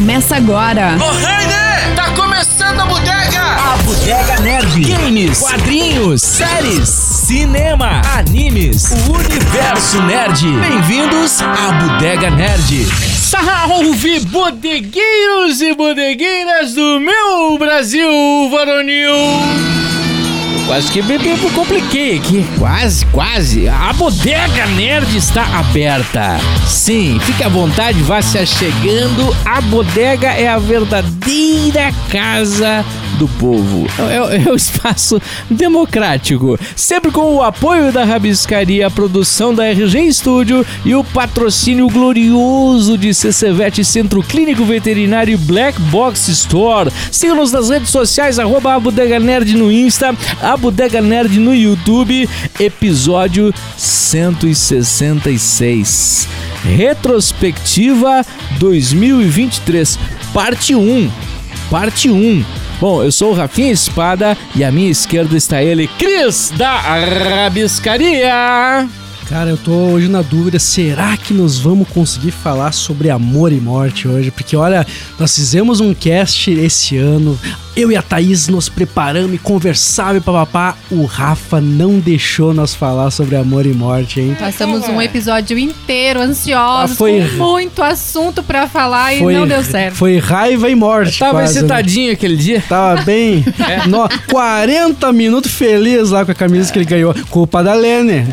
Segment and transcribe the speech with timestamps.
[0.00, 0.96] começa agora.
[0.98, 3.42] Ô, Rainer, tá começando a bodega!
[3.42, 4.80] A Bodega Nerd.
[4.82, 10.46] Games, quadrinhos, séries, cinema, animes, o universo nerd.
[10.58, 12.86] Bem-vindos à Bodega Nerd.
[12.86, 18.08] Salve, bodegueiros e bodegueiras do meu Brasil
[18.50, 19.89] varonil!
[20.70, 22.46] Quase que me, me compliquei aqui.
[22.56, 23.68] Quase, quase.
[23.68, 26.38] A bodega nerd está aberta.
[26.64, 29.36] Sim, fique à vontade, vá se achegando.
[29.44, 32.84] A bodega é a verdadeira casa
[33.20, 33.86] do povo.
[33.98, 35.20] É, é, é o espaço
[35.50, 36.58] democrático.
[36.74, 42.96] Sempre com o apoio da Rabiscaria, a produção da RG Studio e o patrocínio glorioso
[42.96, 46.90] de CCVET Centro Clínico Veterinário Black Box Store.
[47.12, 48.80] Siga-nos nas redes sociais, arroba
[49.20, 52.26] Nerd no Insta, a Bodega Nerd no YouTube,
[52.58, 56.26] episódio 166.
[56.64, 58.24] Retrospectiva
[58.58, 59.98] 2023,
[60.32, 61.10] parte 1.
[61.70, 62.69] Parte 1.
[62.80, 68.88] Bom, eu sou o Rafinha Espada e à minha esquerda está ele, Cris da Rabiscaria.
[69.28, 73.60] Cara, eu tô hoje na dúvida, será que nós vamos conseguir falar sobre amor e
[73.60, 74.30] morte hoje?
[74.30, 74.86] Porque olha,
[75.18, 77.38] nós fizemos um cast esse ano,
[77.80, 80.76] eu e a Thaís nos preparamos e conversava e papapá.
[80.90, 84.36] O Rafa não deixou nós falar sobre amor e morte, hein?
[84.38, 89.46] Passamos um episódio inteiro ansiosos, Ah, foi- com muito assunto pra falar Foi- e não
[89.46, 89.94] deu certo.
[89.96, 91.18] Foi raiva e morte.
[91.18, 91.60] Tava quase, né?
[91.60, 92.62] excitadinho aquele dia.
[92.68, 93.44] Tava bem.
[93.88, 97.14] No, 40 minutos feliz lá com a camisa que ele ganhou.
[97.30, 98.26] Culpa da Lene.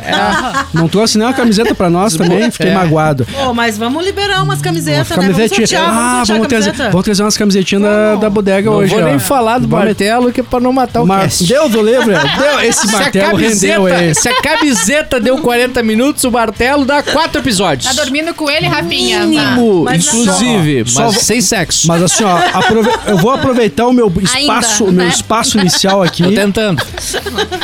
[0.73, 2.73] Não trouxe nem uma camiseta pra nós também, fiquei É.
[2.73, 3.25] magoado.
[3.47, 5.15] Ô, mas vamos liberar umas camisetas, né?
[5.15, 5.67] Vamos Camisetinha.
[5.67, 8.77] sortear, Ah, vamos sortear vamos a trazer, vamos trazer umas camisetinhas da, da bodega Não
[8.77, 8.93] hoje.
[8.93, 9.05] vou ó.
[9.05, 11.21] nem falar do Vamos- martelo que é pra não matar o Mar...
[11.21, 11.43] cast.
[11.45, 14.21] Deus do livre, deu, esse martelo rendeu esse.
[14.21, 17.93] se a camiseta deu 40 minutos, o martelo dá 4 episódios.
[17.93, 19.25] Tá dormindo com ele, Rafinha?
[19.25, 21.87] Mínimo, Mas- inclusive, mas, Só- sem sexo.
[21.87, 25.07] Mas assim, ó, aprove- eu vou aproveitar o meu espaço, meu né?
[25.07, 26.23] espaço inicial aqui.
[26.23, 26.81] Tô tentando.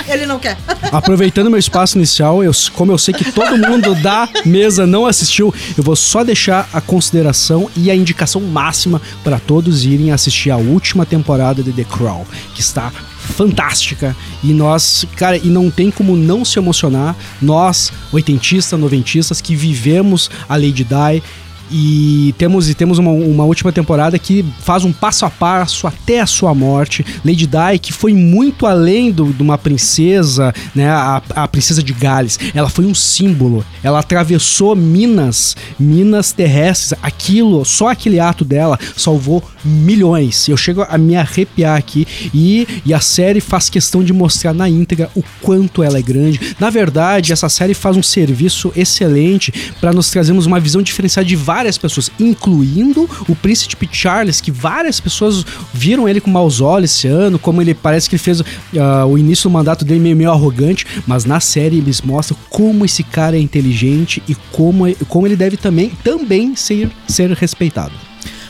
[0.07, 0.57] Ele não quer.
[0.91, 5.53] Aproveitando meu espaço inicial, eu, como eu sei que todo mundo da mesa não assistiu,
[5.77, 10.57] eu vou só deixar a consideração e a indicação máxima para todos irem assistir a
[10.57, 12.25] última temporada de The Crown,
[12.55, 14.15] que está fantástica.
[14.43, 20.29] E nós, cara, e não tem como não se emocionar, nós, oitentistas, noventistas que vivemos
[20.47, 21.23] a Lady Di
[21.71, 26.19] e temos, e temos uma, uma última temporada que faz um passo a passo até
[26.21, 27.05] a sua morte.
[27.25, 30.89] Lady Di, que foi muito além do- de uma princesa, né?
[30.89, 32.39] A, a princesa de Gales.
[32.53, 33.65] Ela foi um símbolo.
[33.83, 36.93] Ela atravessou minas, minas terrestres.
[37.01, 40.47] Aquilo, só aquele ato dela salvou milhões.
[40.47, 42.07] Eu chego a me arrepiar aqui.
[42.33, 46.55] E, e a série faz questão de mostrar na íntegra o quanto ela é grande.
[46.59, 51.35] Na verdade, essa série faz um serviço excelente para nós trazermos uma visão diferenciada de
[51.35, 57.07] várias pessoas, incluindo o príncipe Charles, que várias pessoas viram ele com maus olhos esse
[57.07, 58.41] ano, como ele parece que ele fez
[58.77, 62.85] ah, o início do mandato dele meio, meio arrogante, mas na série eles mostram como
[62.85, 67.93] esse cara é inteligente e como, como ele deve também, também ser, ser respeitado.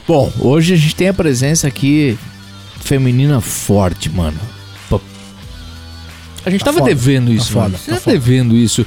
[0.07, 2.17] Bom, hoje a gente tem a presença aqui
[2.79, 4.39] feminina forte, mano.
[6.45, 7.77] A gente Tá tava foda, devendo tá isso, foda, mano.
[7.77, 8.11] tá Tá foda.
[8.17, 8.85] devendo isso.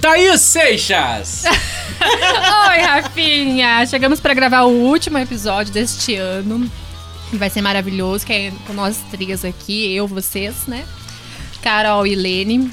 [0.00, 1.44] Thaís Seixas!
[2.00, 3.84] Oi, Rafinha!
[3.86, 6.70] Chegamos pra gravar o último episódio deste ano.
[7.34, 10.84] Vai ser maravilhoso, que é com nós três aqui, eu, vocês, né?
[11.62, 12.70] Carol e Lene.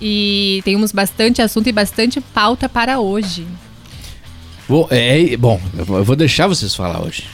[0.00, 3.46] E temos bastante assunto e bastante pauta para hoje.
[4.68, 7.24] bom, é, bom, eu vou- deixar vocês falar hoje.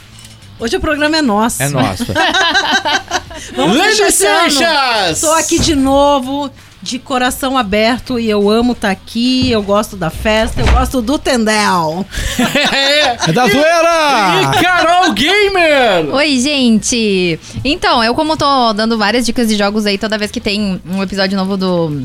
[0.58, 1.62] Hoje o programa é nosso.
[1.62, 2.06] É nosso.
[3.54, 4.12] Vamos Lene ano.
[4.12, 5.20] Seixas!
[5.20, 6.50] Tô aqui de novo,
[6.86, 9.50] de coração aberto e eu amo estar aqui.
[9.50, 12.06] Eu gosto da festa, eu gosto do Tendel.
[12.38, 14.40] É da zoeira!
[14.42, 16.14] E Carol Gamer!
[16.14, 17.40] Oi, gente!
[17.64, 21.02] Então, eu como tô dando várias dicas de jogos aí toda vez que tem um
[21.02, 22.02] episódio novo do,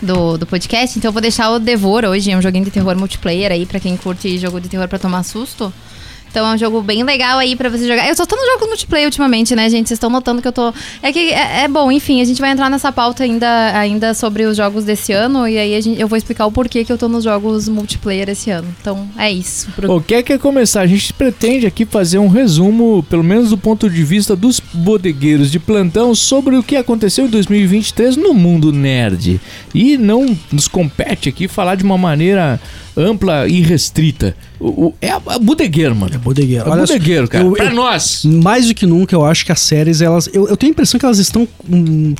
[0.00, 2.96] do, do podcast, então eu vou deixar o Devor hoje, é um joguinho de terror
[2.96, 5.72] multiplayer aí, pra quem curte jogo de terror pra tomar susto.
[6.34, 8.08] Então é um jogo bem legal aí pra você jogar.
[8.08, 9.86] Eu só tô nos jogos multiplayer ultimamente, né, gente?
[9.86, 10.74] Vocês estão notando que eu tô.
[11.00, 13.46] É que é, é bom, enfim, a gente vai entrar nessa pauta ainda,
[13.78, 15.46] ainda sobre os jogos desse ano.
[15.46, 18.50] E aí gente- eu vou explicar o porquê que eu tô nos jogos multiplayer esse
[18.50, 18.66] ano.
[18.80, 19.68] Então é isso.
[19.86, 20.80] O que é que é começar?
[20.80, 25.52] A gente pretende aqui fazer um resumo, pelo menos do ponto de vista dos bodegueiros
[25.52, 29.40] de plantão, sobre o que aconteceu em 2023 no mundo nerd.
[29.72, 32.60] E não nos compete aqui falar de uma maneira
[32.96, 34.36] ampla e restrita.
[34.66, 36.18] O, o- é a, a bodegueiro, mano.
[36.20, 36.66] bodegueiro.
[36.66, 37.44] É Olha só, bodegueiro, cara.
[37.44, 38.24] eu- pra eu- nós.
[38.24, 40.26] Mais do que nunca, eu acho que as séries, elas.
[40.32, 41.46] Eu, eu tenho a impressão que elas estão.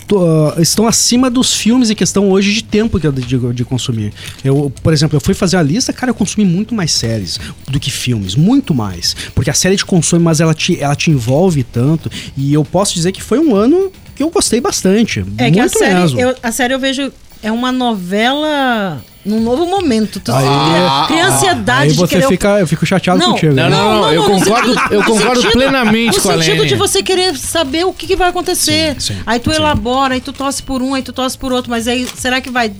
[0.06, 0.18] to-
[0.56, 4.12] ah, estão acima dos filmes em questão hoje de tempo que eu de, de consumir.
[4.44, 7.80] Eu, por exemplo, eu fui fazer a lista, cara, eu consumi muito mais séries do
[7.80, 8.34] que filmes.
[8.34, 9.16] Muito mais.
[9.34, 12.10] Porque a série te consome, mas ela te, ela te envolve tanto.
[12.36, 15.24] E eu posso dizer que foi um ano que eu gostei bastante.
[15.38, 16.20] É que a muito série, mesmo.
[16.20, 17.10] eu, a série eu vejo
[17.42, 20.20] é uma novela num novo momento.
[20.20, 23.54] Tu Aí- cria, cria ansiedade Aí de você querer fica, eu fico chateado Não, contigo.
[23.54, 23.68] Não, né?
[23.70, 26.56] não, não, eu no concordo, sentido- eu no concordo sentido- plenamente No com a sentido
[26.56, 26.68] Lene.
[26.68, 28.94] de você querer saber o que, que vai acontecer.
[29.00, 29.56] Sim, sim, aí tu sim.
[29.56, 32.50] elabora, aí tu torce por um, aí tu torce por outro, mas aí será que
[32.50, 32.70] vai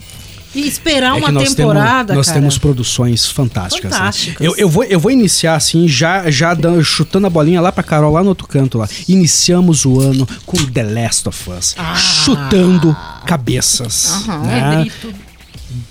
[0.55, 2.39] e esperar É uma nós temporada, temos, nós cara?
[2.39, 3.91] temos produções fantásticas.
[3.91, 3.97] né?
[3.97, 4.47] Fantásticas.
[4.47, 7.83] Eu, eu, vou, eu vou iniciar assim, já, já dando, chutando a bolinha lá pra
[7.83, 8.89] Carol, lá no outro canto lá.
[9.09, 11.75] Iniciamos o ano com The Last of Us.
[11.77, 11.97] Ah.
[11.97, 12.97] Chutando
[13.27, 14.27] cabeças.
[14.45, 14.87] né?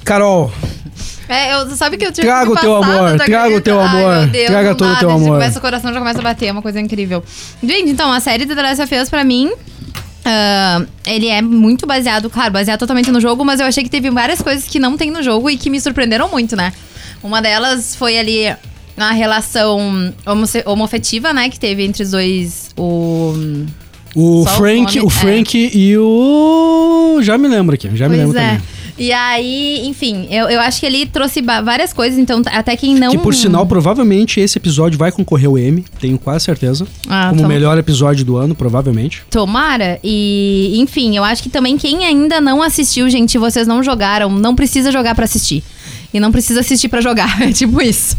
[0.03, 0.51] Carol,
[1.27, 4.19] É, eu, sabe que eu tive Traga o teu amor, traga o teu amor, Ai,
[4.21, 5.30] meu Deus, traga do todo o teu amor.
[5.30, 7.24] Começa, o coração já começa a bater, é uma coisa incrível.
[7.63, 9.51] Gente, então, a série de The Last of Us, pra mim,
[10.25, 14.09] ah, ele é muito baseado, claro, baseado totalmente no jogo, mas eu achei que teve
[14.09, 16.71] várias coisas que não tem no jogo e que me surpreenderam muito, né?
[17.21, 18.53] Uma delas foi ali
[18.97, 20.13] a relação
[20.65, 23.33] homofetiva, né, que teve entre os dois, o...
[24.15, 27.19] o Só o Frank, nome, o Frank e o.
[27.21, 28.45] Já me lembro aqui, já me Pois lembro é.
[28.50, 28.62] também.
[28.98, 33.12] E aí, enfim, eu, eu acho que ele trouxe várias coisas, então até quem não...
[33.12, 36.86] Que por sinal, provavelmente esse episódio vai concorrer ao M, tenho quase certeza.
[37.10, 39.24] Ah, como o melhor episódio do ano, provavelmente.
[39.31, 40.00] Tomara.
[40.04, 44.56] E, enfim, eu acho que também quem ainda não assistiu, gente, vocês não jogaram, não
[44.56, 45.63] precisa jogar pra assistir.
[46.13, 47.42] E não precisa assistir pra jogar.
[47.42, 48.16] É tipo isso.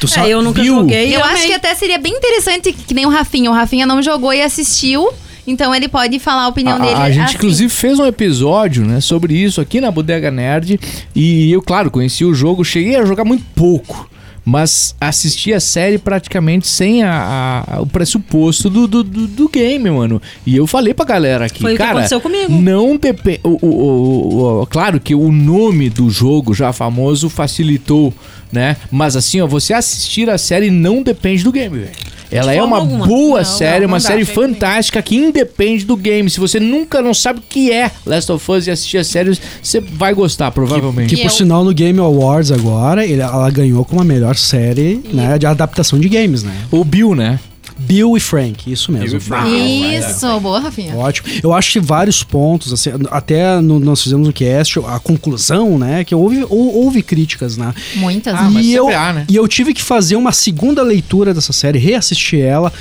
[0.00, 0.76] Tu É, eu nunca viu?
[0.76, 1.14] joguei.
[1.14, 1.36] Eu amei.
[1.36, 3.50] acho que até seria bem interessante, que nem o Rafinha.
[3.50, 5.12] O Rafinha não jogou e assistiu.
[5.46, 6.94] Então ele pode falar a opinião A, dele.
[6.94, 7.34] a gente, assim.
[7.36, 10.78] inclusive, fez um episódio né, sobre isso aqui na Bodega Nerd.
[11.14, 14.08] E eu, claro, conheci o jogo, cheguei a jogar muito pouco.
[14.44, 19.88] Mas assisti a série praticamente sem a, a- o pressuposto do, do, do- do game,
[19.88, 20.20] mano.
[20.44, 21.92] E eu falei pra galera aqui, Foi o que cara.
[21.92, 22.50] aconteceu comigo.
[22.52, 23.38] Não depende.
[23.44, 28.12] O, o- o- o- claro que o nome do jogo já famoso facilitou,
[28.50, 28.76] né?
[28.90, 31.92] Mas assim, ó, você assistir a série não depende do game, velho.
[32.32, 33.06] Ela é uma alguma.
[33.06, 36.28] boa Não, série, não, uma não dá, série fantástica que independe do game.
[36.30, 39.38] Se você nunca não sabe o que é Last of Us e assistir a série,
[39.62, 41.14] você vai gostar, provavelmente.
[41.14, 45.00] Que por eu- sinal no Game Awards agora, ele- ela ganhou como a melhor série
[45.12, 46.52] né, de adaptação de games, né?
[46.70, 47.38] O Bill, né?
[47.84, 49.08] Bill e Frank, isso mesmo.
[49.08, 49.50] Bill e Frank.
[49.50, 50.94] Isso, boa, Rafinha.
[50.96, 51.28] Ótimo.
[51.42, 56.04] Eu acho que vários pontos, assim, até no- nós fizemos o cast, a conclusão, né?
[56.04, 57.74] Que houve, hou- houve críticas, né?
[57.96, 58.34] Muitas.
[58.34, 59.24] Ah, mas e, eu, há, né?
[59.28, 62.72] e eu tive que fazer uma segunda leitura dessa série, reassistir ela,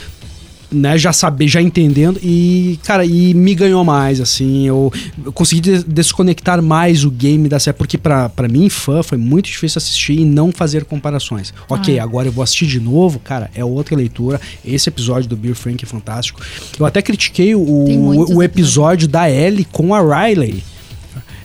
[0.72, 4.92] né, já saber, já entendendo e, cara, e me ganhou mais, assim, eu,
[5.26, 9.18] eu consegui des- desconectar mais o game da série, porque pra, pra mim, fã, foi
[9.18, 11.54] muito difícil assistir e não fazer comparações.
[11.70, 12.04] Ok, Ah.
[12.04, 15.84] agora eu vou assistir de novo, cara, é outra leitura, esse episódio do Bill Frank
[15.84, 16.40] é fantástico.
[16.80, 20.64] Eu até critiquei o, muitos o episódio da Ellie com a Riley.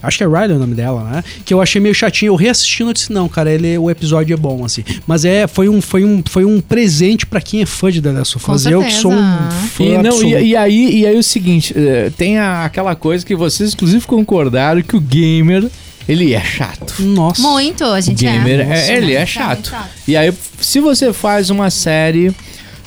[0.06, 1.24] Acho que é Riley o nome dela, né?
[1.44, 2.30] Que eu achei meio chatinho.
[2.30, 4.84] Eu reassistindo, eu disse, não, cara, ele, o episódio é bom, assim.
[5.06, 8.12] Mas é, foi um, foi um, foi um presente pra quem é fã de The
[8.12, 8.66] Last of Us.
[8.66, 12.10] Eu que sou um fã E, não, e, e aí, e aí o seguinte, eh,
[12.16, 15.68] tem a- aquela coisa que vocês inclusive concordaram que o gamer,
[16.08, 16.94] ele é chato.
[17.00, 17.42] Nossa.
[17.42, 18.90] Muito, a O gente gamer, é.
[18.92, 19.70] é, ele é chato.
[19.70, 19.88] chato.
[20.06, 22.32] E aí, se você faz uma série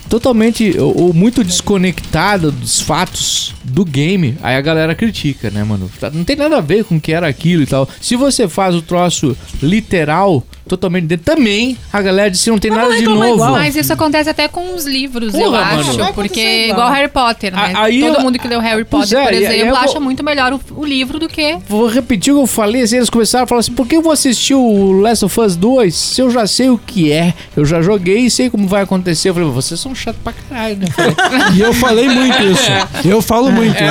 [0.10, 5.90] totalmente ou, ou muito desconectada dos fatos do game, aí a galera critica, né, mano?
[6.00, 7.88] Tá- Não tem nada a ver com o que era aquilo e tal.
[8.02, 12.72] Se você faz o troço literal, totalmente dentro, também a galera diz que não tem
[12.72, 13.36] nada de reclamar novo.
[13.36, 13.52] igual.
[13.54, 16.14] Mas isso acontece até com os livros, Porra, eu acho.
[16.14, 16.70] Porque igual.
[16.88, 17.72] igual Harry Potter, né?
[17.76, 20.00] A- aí Todo eu- mundo que leu Harry Potter, é, por exemplo, eu vou- acha
[20.00, 21.58] muito melhor o, o livro do que.
[21.68, 24.02] Vou repetir o que eu falei, assim, eles começaram a falar assim, por que eu
[24.02, 27.66] vou assistir o Last of Us 2 se eu já sei o que é, eu
[27.66, 29.30] já joguei e sei como vai acontecer.
[29.30, 30.88] Eu falei, vocês são chatos pra caralho, né?
[30.88, 31.16] Falei,
[31.56, 33.08] E eu falei muito isso.
[33.08, 33.84] Eu falo muito isso.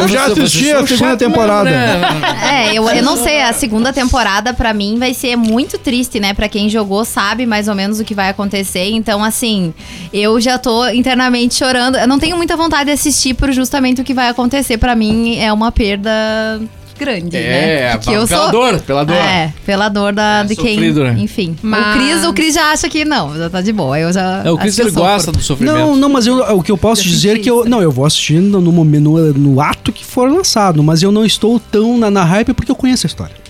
[0.00, 1.70] eu já "Vocês- assisti a segunda temporada.
[1.70, 5.78] mesmo, né?" É, eu, eu não sei, a segunda temporada pra mim vai ser muito
[5.78, 6.32] triste, né?
[6.34, 8.90] Pra quem jogou sabe mais ou menos o que vai acontecer.
[8.90, 9.74] Então, assim,
[10.12, 11.96] eu já tô internamente chorando.
[11.96, 14.78] Eu não tenho muita vontade de assistir por justamente o que vai acontecer.
[14.78, 16.10] Pra mim é uma perda
[16.98, 17.96] grande, É, né?
[17.98, 19.16] Porque eu pela sou dor, pela dor.
[19.16, 21.16] É, pela dor da, É, de quem, sofrido, né?
[21.18, 21.56] enfim.
[21.62, 23.98] Mas- O Cris, o Cris já acha que não, já tá de boa.
[23.98, 25.74] Eu já É, o que eu ele gosta do sofrimento.
[25.76, 27.64] Não, não, mas eu, o que eu posso Já dizer é que eu.
[27.64, 31.24] Não, eu vou assistindo no, momento- no, no ato que for lançado, mas eu não
[31.24, 33.45] estou tão na, na hype porque eu conheço a história.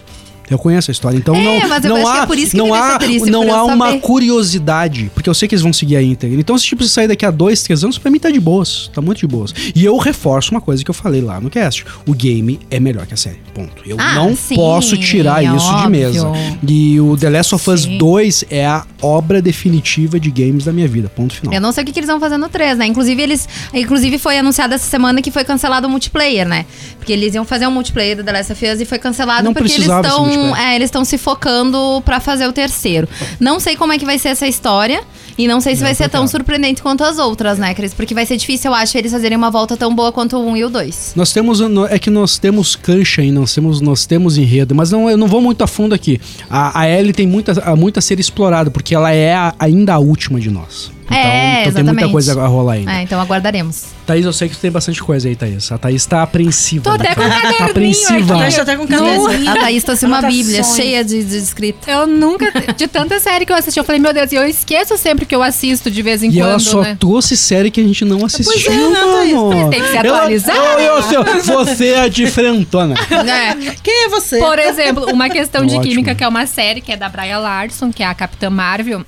[0.51, 1.17] Eu conheço a história.
[1.17, 2.99] Então É, não, mas eu não acho que há, é por isso que não há,
[3.29, 4.01] não há uma saber.
[4.01, 6.39] curiosidade, porque eu sei que eles vão seguir a íntegra.
[6.39, 8.91] Então, se tipo se sair daqui a dois, três anos, pra mim tá de boas.
[8.95, 9.53] Tá muito de boas.
[9.75, 13.07] E eu reforço uma coisa que eu falei lá no cast: o game é melhor
[13.07, 13.39] que a série.
[13.55, 13.83] Ponto.
[13.87, 15.91] Eu Ah, não sim, posso tirar é isso de óbvio.
[15.91, 16.29] mesa.
[16.69, 17.99] E o The Last of Us Sim.
[17.99, 21.09] 2 é a obra definitiva de games da minha vida.
[21.09, 21.53] Ponto final.
[21.55, 22.87] Eu não sei o que, que eles vão fazer no 3, né?
[22.87, 23.49] Inclusive, eles.
[23.73, 26.67] Inclusive, foi anunciado essa semana que foi cancelado o multiplayer, né?
[26.99, 29.53] Porque eles iam fazer um multiplayer do The Last of Us e foi cancelado Não
[29.55, 29.89] porque eles desse
[30.37, 30.47] estão.
[30.47, 30.73] multiplayer.
[30.73, 33.09] É, eles estão se focando pra fazer o terceiro.
[33.41, 35.01] Não sei como é que vai ser essa história.
[35.39, 37.93] E não sei se vai ser tão surpreendente quanto as outras, né, Cris?
[37.93, 40.57] Porque vai ser difícil, eu acho, eles fazerem uma volta tão boa quanto o 1
[40.57, 41.13] e o 2.
[41.15, 45.11] Nós temos é que nós temos cancha aí, nós temos nós temos enredo, mas não
[45.11, 46.19] eu não vou muito a fundo aqui.
[46.49, 49.99] A, a Ellie tem muita, muito a ser explorado porque ela é a- ainda a
[49.99, 50.91] última de nós.
[51.07, 52.93] Então, É, então tem muita coisa a rolar ainda.
[52.93, 53.85] É, então aguardaremos.
[54.05, 55.71] Thaís, eu sei que tu tem bastante coisa aí, Thaís.
[55.73, 56.83] A Thaís tá apreensiva.
[56.85, 58.35] Tô até com Tá apreensiva.
[58.35, 58.43] aqui.
[58.43, 59.51] Deixa até com caderninho.
[59.51, 61.91] A Thaís trouxe uma bíblia cheia de, de escrita.
[61.91, 62.47] Eu nunca,
[62.77, 65.35] de tanta série que eu assisti, eu falei, meu Deus, e eu esqueço sempre que
[65.35, 66.97] eu assisto de vez em E quando, ela só né?
[66.99, 69.71] trouxe série que a gente não assistiu, é, né, Thaís?
[69.71, 70.57] Tem que se Ela- atualizar,
[70.99, 71.25] ô, seu-
[71.65, 72.95] Você é a diferentona.
[73.27, 73.55] É.
[73.83, 74.39] Quem é você?
[74.39, 75.83] Por exemplo, uma questão de Ótimo.
[75.95, 79.05] química, que é uma série que é da Brian Larson, que é a Capitã Marvel.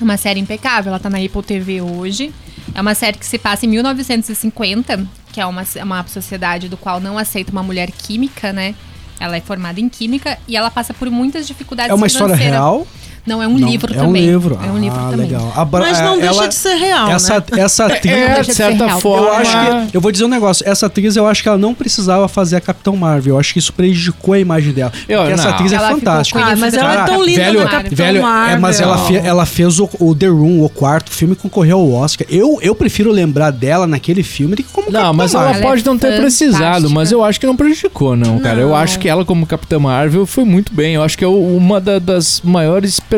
[0.00, 2.32] É Uma série impecável, ela tá na Apple TV hoje.
[2.74, 7.00] É uma série que se passa em 1950, que é uma, uma sociedade do qual
[7.00, 8.74] não aceita uma mulher química, né?
[9.20, 12.86] Ela é formada em química e ela passa por muitas dificuldades É uma história real?
[13.28, 14.22] Não, é um Não, livro é também.
[14.22, 14.58] um livro.
[14.64, 15.26] É um livro ah, também.
[15.26, 15.52] legal.
[15.54, 17.60] A Bra- Mas não ela- deixa de ser real, essa, né?
[17.60, 18.12] essa atriz...
[18.14, 19.00] É, de certa real.
[19.00, 19.26] forma.
[19.26, 19.50] Eu acho
[19.90, 19.96] que.
[19.96, 20.66] Eu vou dizer um negócio.
[20.68, 23.34] Essa atriz, eu acho que ela não precisava fazer a Capitão Marvel.
[23.34, 24.92] Eu acho que isso prejudicou a imagem dela.
[25.08, 25.50] Eu- porque essa não.
[25.54, 26.40] atriz é Ela ficou fantástica.
[26.40, 28.56] Ah, mas ela é tão linda velho, na Capitão velho, Marvel.
[28.56, 31.92] É, mas ela, fe- ela fez o, o The Room, o quarto filme, concorreu ao
[31.92, 32.26] Oscar.
[32.30, 35.58] Eu, eu prefiro lembrar dela naquele filme do que como Não, Capitão mas ela Marvel.
[35.60, 36.88] Ela é pode não ter precisado, fantástica.
[36.94, 38.60] mas eu acho que não prejudicou, não, cara.
[38.60, 40.94] Eu acho que ela, como Capitã Marvel, foi muito bem.
[40.94, 43.17] Eu acho que é uma da- das maiores personagens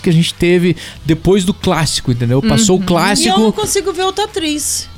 [0.00, 2.40] que a gente teve depois do clássico, entendeu?
[2.42, 3.52] Passou o E eu não clássico.
[3.52, 4.88] consigo ver outra atriz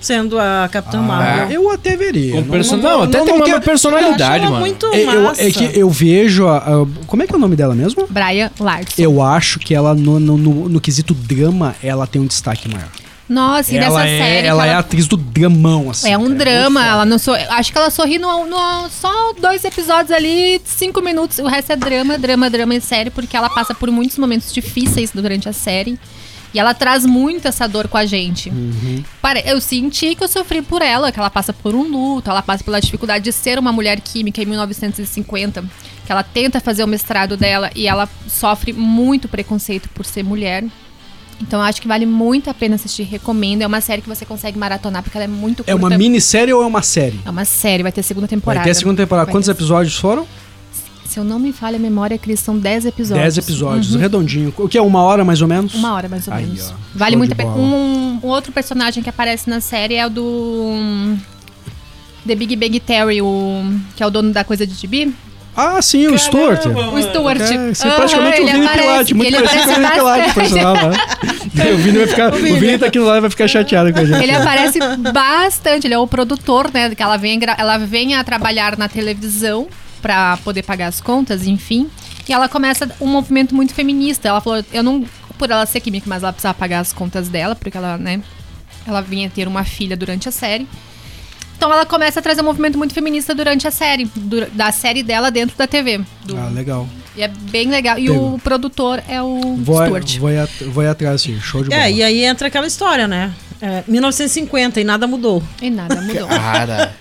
[0.00, 1.50] sendo a Capitã Ah, Marvel.
[1.62, 2.32] eu até veria.
[2.34, 4.60] Com Não- não- Não, até não- tem não uma quero- personalidade, eu acho ela mano.
[4.60, 5.42] muito É, eu- massa.
[5.42, 6.46] é que eu vejo.
[6.46, 8.06] a- a- como é que é o nome dela mesmo?
[8.08, 8.92] Brian Larson.
[8.96, 12.88] Eu acho que ela, no, no, no- no quesito drama, ela tem um destaque maior.
[13.28, 14.42] Nossa, e ela dessa é, série.
[14.42, 16.10] que ela é a atriz do dramão, assim.
[16.10, 17.34] É um cara, drama, ela não sou.
[17.34, 21.38] Acho que ela sorri no, no- só dois episódios ali, cinco minutos.
[21.38, 25.10] O resto é drama, drama, drama e série, porque ela passa por muitos momentos difíceis
[25.12, 25.98] durante a série.
[26.54, 28.50] E ela traz muito essa dor com a gente.
[29.20, 32.40] Pare- Eu senti que eu sofri por ela, que ela passa por um luto, ela
[32.40, 35.62] passa pela dificuldade de ser uma mulher química em 1950,
[36.06, 40.64] que ela tenta fazer o mestrado dela e ela sofre muito preconceito por ser mulher.
[41.40, 43.62] Então eu acho que vale muito a pena assistir, recomendo.
[43.62, 45.70] É uma série que você consegue maratonar porque ela é muito curta.
[45.70, 47.20] É uma minissérie ou é uma série?
[47.24, 48.58] É uma série, vai ter segunda temporada.
[48.60, 49.26] Vai ter a segunda temporada.
[49.26, 50.26] Vai Quantos ter- episódios foram?
[51.06, 53.22] Se eu não me falha a memória, Cris, são 10 episódios.
[53.34, 54.52] Dez episódios, redondinho.
[54.58, 55.74] O que é uma hora mais ou menos?
[55.74, 56.70] Uma hora, mais ou Aí, menos.
[56.70, 57.50] ó, Vale muito a pena.
[57.50, 60.22] Um, um outro personagem que aparece na série é o do.
[60.22, 61.16] hum,
[62.26, 63.62] The Big Bang Theory, o,
[63.96, 65.14] que é o dono da coisa de gibi.
[65.56, 66.64] Ah, sim, o Stuart.
[66.66, 67.40] O Stuart.
[67.40, 70.34] É, você Aham, praticamente o Vini aparece- Pilate, muito ele parecido com o Vini Pilate,
[70.34, 70.90] por sinal, né?
[71.74, 72.32] O Vini vai ficar.
[72.32, 74.22] O Vini tá aqui no live vai ficar chateado com a gente.
[74.22, 74.78] Ele aparece
[75.12, 76.94] bastante, ele é o produtor, né?
[76.94, 79.66] Que ela vem, ela vem a trabalhar na televisão
[80.00, 81.90] pra poder pagar as contas, enfim.
[82.28, 84.28] E ela começa um movimento muito feminista.
[84.28, 85.04] Ela falou, eu não.
[85.36, 88.20] Por ela ser química, mas ela precisava pagar as contas dela, porque ela, né?
[88.86, 90.66] Ela vinha ter uma filha durante a série.
[91.58, 95.02] Então ela começa a trazer um movimento muito feminista durante a série, du- da série
[95.02, 95.98] dela dentro da TV.
[96.24, 96.88] Do- Ah, legal.
[97.16, 97.98] E é bem legal.
[97.98, 100.18] E o produtor é o Vou, Stuart.
[100.18, 101.36] vou, at- vou ir atrás, sim.
[101.40, 101.82] Show de bola.
[101.82, 103.32] É, e aí entra aquela história, né?
[103.60, 105.42] É, 1950 e nada mudou.
[105.60, 106.28] E nada mudou.
[106.28, 106.94] Cara.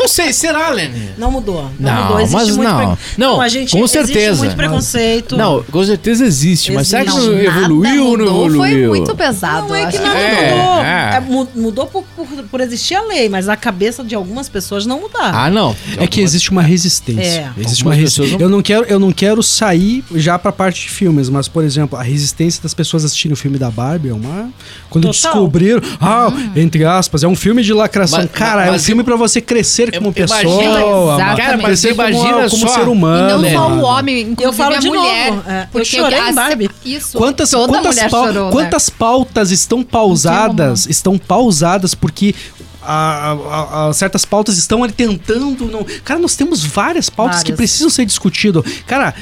[0.00, 1.10] Não sei, será, Lenny?
[1.18, 1.70] Não mudou.
[1.78, 2.20] Não, Não, mudou.
[2.20, 2.96] Existe mas muito não.
[2.96, 4.38] pre- Não, a gente, com existe certeza.
[4.38, 5.36] muito preconceito.
[5.36, 7.28] Não, com certeza existe, mas será que Existe.
[7.28, 8.58] não evoluiu ou não evoluiu?
[8.60, 9.68] Foi muito pesado.
[9.68, 10.80] Não é eu que nada É, mudou.
[10.84, 11.10] é.
[11.16, 14.86] É, mu- mudou por, por, por existir a lei, mas a cabeça de algumas pessoas
[14.86, 15.38] não mudaram.
[15.38, 15.76] Ah, não.
[15.98, 17.52] É que existe uma resistência.
[17.56, 17.60] É.
[17.60, 18.32] Existe uma resistência.
[18.38, 21.62] não- Eu não quero, eu não quero sair já pra parte de filmes, mas por
[21.62, 24.48] exemplo, a resistência das pessoas assistirem o filme da Barbie é uma
[24.88, 25.32] quando Total.
[25.32, 28.20] descobriram, ah, entre aspas, é um filme de lacração.
[28.20, 31.36] Mas- Cara, é um mas- filme pra você crescer como Imagina- pessoa, Exatamente.
[31.40, 33.46] Cara, mas como, imagina como só- ser humano.
[33.46, 35.30] E não só o homem, inclusive Eu falo a de mulher.
[35.32, 36.70] novo, é, eu chorei em a- Barbie.
[36.84, 37.18] Isso.
[37.18, 38.52] Quantas, Toda quantas, mulher pau- chorou, né?
[38.52, 40.86] quantas pautas estão pausadas?
[40.86, 42.34] Estão pausadas porque
[42.82, 45.66] a- a- a- certas pautas estão ali tentando.
[45.66, 45.84] Não...
[46.04, 47.56] Cara, nós temos várias pautas que Várias.
[47.56, 48.62] precisam ser discutidas.
[48.86, 49.14] Cara,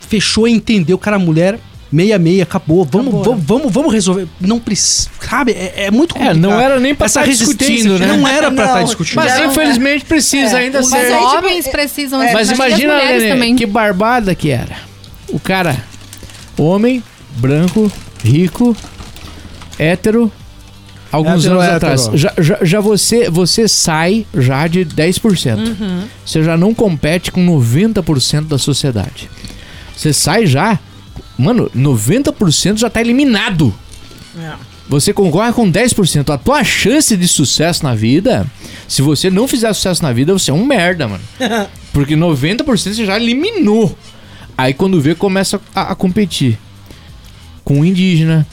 [0.00, 0.96] fechou e entendeu.
[0.98, 1.58] Cara, a mulher
[1.90, 2.84] 66, acabou.
[2.84, 4.26] Vamos, vamos, vamos, vamos resolver.
[4.40, 5.08] Não precisa.
[5.20, 5.52] Sabe?
[5.52, 6.38] É, é muito É, complicado.
[6.40, 8.06] não era nem pra Essa tá discutindo, né?
[8.08, 9.16] Não era pra estar Não, discutindo.
[9.16, 11.06] Mas infelizmente precisa ainda Os ser.
[11.06, 13.56] tipo, homens precisam é, Mas as imagina, Lene, também.
[13.56, 14.76] que barbada que era.
[15.28, 15.76] O cara,
[16.58, 17.02] homem,
[17.36, 17.90] branco,
[18.22, 18.76] rico,
[19.78, 20.30] hétero,
[21.12, 21.76] alguns Hétero, anos hétero.
[21.92, 22.10] atrás.
[22.14, 25.56] Já, já, já você, você sai já de 10%.
[25.58, 26.04] Uhum.
[26.24, 29.28] Você já não compete com 90% da sociedade.
[29.96, 30.78] Você sai já,
[31.38, 33.74] mano, 90% já tá eliminado.
[34.38, 34.54] É.
[34.88, 36.32] Você concorre com 10%.
[36.32, 38.46] A tua chance de sucesso na vida,
[38.86, 41.24] se você não fizer sucesso na vida, você é um merda, mano.
[41.92, 43.96] Porque 90% você já eliminou.
[44.56, 46.58] Aí quando vê, começa a, a competir.
[47.64, 48.46] Com o indígena,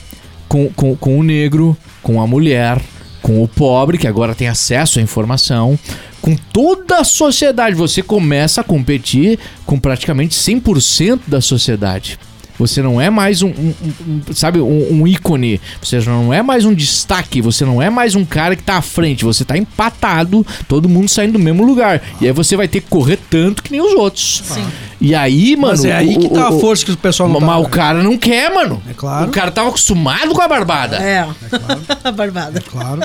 [0.48, 2.80] com, com, com o negro, com a mulher,
[3.22, 5.78] com o pobre, que agora tem acesso à informação.
[6.20, 7.76] Com toda a sociedade.
[7.76, 12.18] Você começa a competir com praticamente 100% da sociedade.
[12.58, 13.74] Você não é mais um, um-
[14.06, 15.60] um- sabe, um, um ícone.
[15.82, 17.40] Você já não é mais um destaque.
[17.42, 19.24] Você não é mais um cara que tá à frente.
[19.24, 22.00] Você tá empatado, todo mundo saindo do mesmo lugar.
[22.20, 24.42] E aí você vai ter que correr tanto que nem os outros.
[24.46, 24.64] Sim.
[25.00, 25.72] E aí, mano.
[25.72, 27.58] Mas é aí o- que tá a o- força que o pessoal não mas tá.
[27.58, 28.80] o cara não quer, mano.
[28.88, 29.28] É claro.
[29.28, 30.96] O cara tava acostumado com a barbada.
[30.96, 31.26] É.
[32.12, 32.60] Barbada.
[32.60, 33.02] Claro.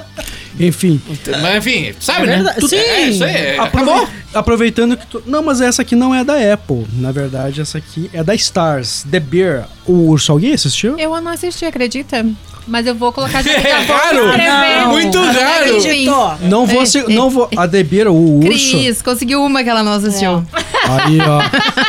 [0.59, 1.01] Enfim,
[1.41, 2.53] Mas enfim, sabe, É né?
[2.59, 3.09] Tudo- É, Sim.
[3.09, 3.31] isso aí.
[3.35, 4.09] é, aprove- Acabou.
[4.33, 5.21] aproveitando que tu...
[5.25, 6.85] Não, mas essa aqui não é da Apple.
[6.93, 9.05] Na verdade, essa aqui é da Stars.
[9.09, 9.67] The Bear.
[9.85, 10.97] O Urso, alguém assistiu?
[10.97, 12.25] Eu não assisti, acredita?
[12.67, 14.37] Mas eu vou colocar já É raro.
[14.37, 14.91] Não.
[14.91, 15.77] Muito raro.
[16.47, 17.49] Não vou É, é, não vou.
[17.57, 18.47] A The Bear, o urso.
[18.77, 20.45] Cris, conseguiu uma que ela não assistiu.
[20.97, 21.41] Aí, ó.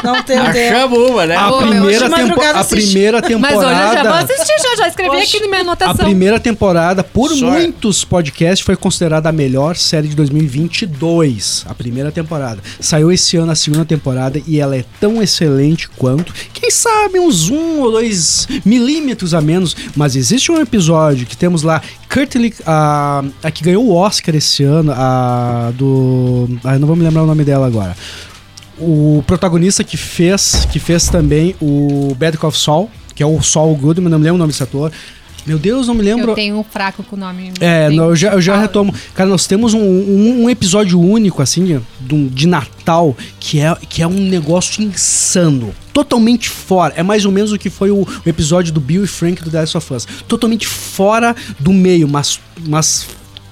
[0.07, 0.77] Não tem tempo.
[0.77, 1.37] Achamos uma, né?
[1.37, 3.67] A Ô, primeira, tempo, a primeira Mas temporada.
[3.67, 5.37] hoje eu já vou assistir, já, já escrevi Oxe.
[5.37, 6.05] aqui na minha A anotação.
[6.05, 7.45] primeira temporada, por Sorry.
[7.63, 11.65] muitos podcasts, foi considerada a melhor série de 2022.
[11.69, 12.61] A primeira temporada.
[12.81, 17.51] Saiu esse ano a segunda temporada e ela é tão excelente quanto, quem sabe, uns
[17.51, 19.77] um ou dois milímetros a menos.
[19.97, 21.81] Mas existe um episódio que temos lá,
[22.13, 26.49] Kurtlik, a, a que ganhou o Oscar esse ano, a do.
[26.65, 27.97] Ah, não vou me lembrar o nome dela agora.
[28.81, 33.77] O protagonista que fez, que fez também o Bad Call Saul, que é o Saul
[33.77, 34.91] Goodman, não me lembro o nome desse ator.
[35.47, 36.33] Meu Deus, não me lembro.
[36.33, 37.53] Eu tenho um fraco com o nome.
[37.61, 38.95] É, não, eu já, eu já retomo.
[39.15, 44.03] Cara, nós temos um, um, um episódio único, assim, de, de Natal, que é, que
[44.03, 45.75] é um negócio insano.
[45.93, 46.95] Totalmente fora.
[46.97, 49.51] É mais ou menos o que foi o, o episódio do Bill e Frank do
[49.51, 50.07] The Last of Us.
[50.29, 53.07] Totalmente fora do meio, mas, mas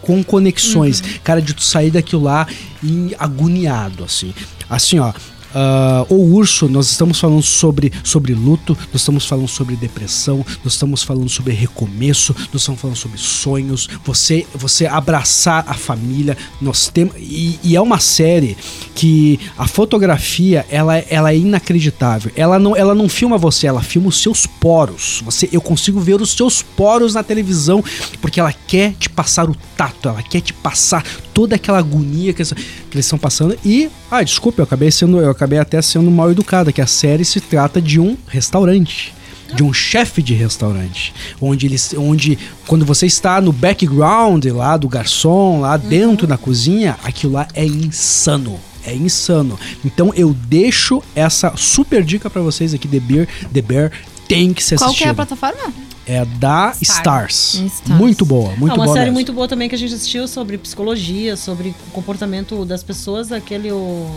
[0.08, 1.02] com conexões.
[1.22, 2.46] Cara, de tu sair daquilo lá
[2.82, 4.32] e agoniado, assim.
[4.70, 5.12] Assim, ó.
[5.60, 10.74] Ah, o urso, nós estamos falando sobre, sobre luto, nós estamos falando sobre depressão, nós
[10.74, 16.88] estamos falando sobre recomeço, nós estamos falando sobre sonhos, você você abraçar a família, nós
[16.88, 18.56] temos e, e é uma série
[18.94, 22.30] que a fotografia ela, ela é inacreditável.
[22.36, 25.22] Ela não ela não filma você, ela filma os seus poros.
[25.24, 27.82] Você eu consigo ver os seus poros na televisão
[28.20, 31.04] porque ela quer te passar o tato, ela quer te passar
[31.38, 35.20] toda aquela agonia que, eles- que eles estão passando e ah, desculpa, eu acabei sendo
[35.20, 39.14] eu acabei até sendo mal educado, que a série se trata de um restaurante
[39.54, 44.88] de um chefe de restaurante, onde eles, onde quando você está no background lá do
[44.88, 48.58] garçom, lá dentro da cozinha, aquilo lá é insano.
[48.84, 49.58] É insano.
[49.84, 53.92] Então eu deixo essa super dica pra vocês aqui, The Bear, The Bear
[54.28, 55.72] tem que ser Qual que é a plataforma?
[56.06, 57.54] É da Stars.
[57.54, 57.82] Stars.
[57.98, 58.88] Muito boa, muito Ah, uma boa.
[58.94, 59.14] série mesmo.
[59.14, 63.70] muito boa também que a gente assistiu sobre psicologia, sobre o comportamento das pessoas, aquele
[63.72, 64.08] o.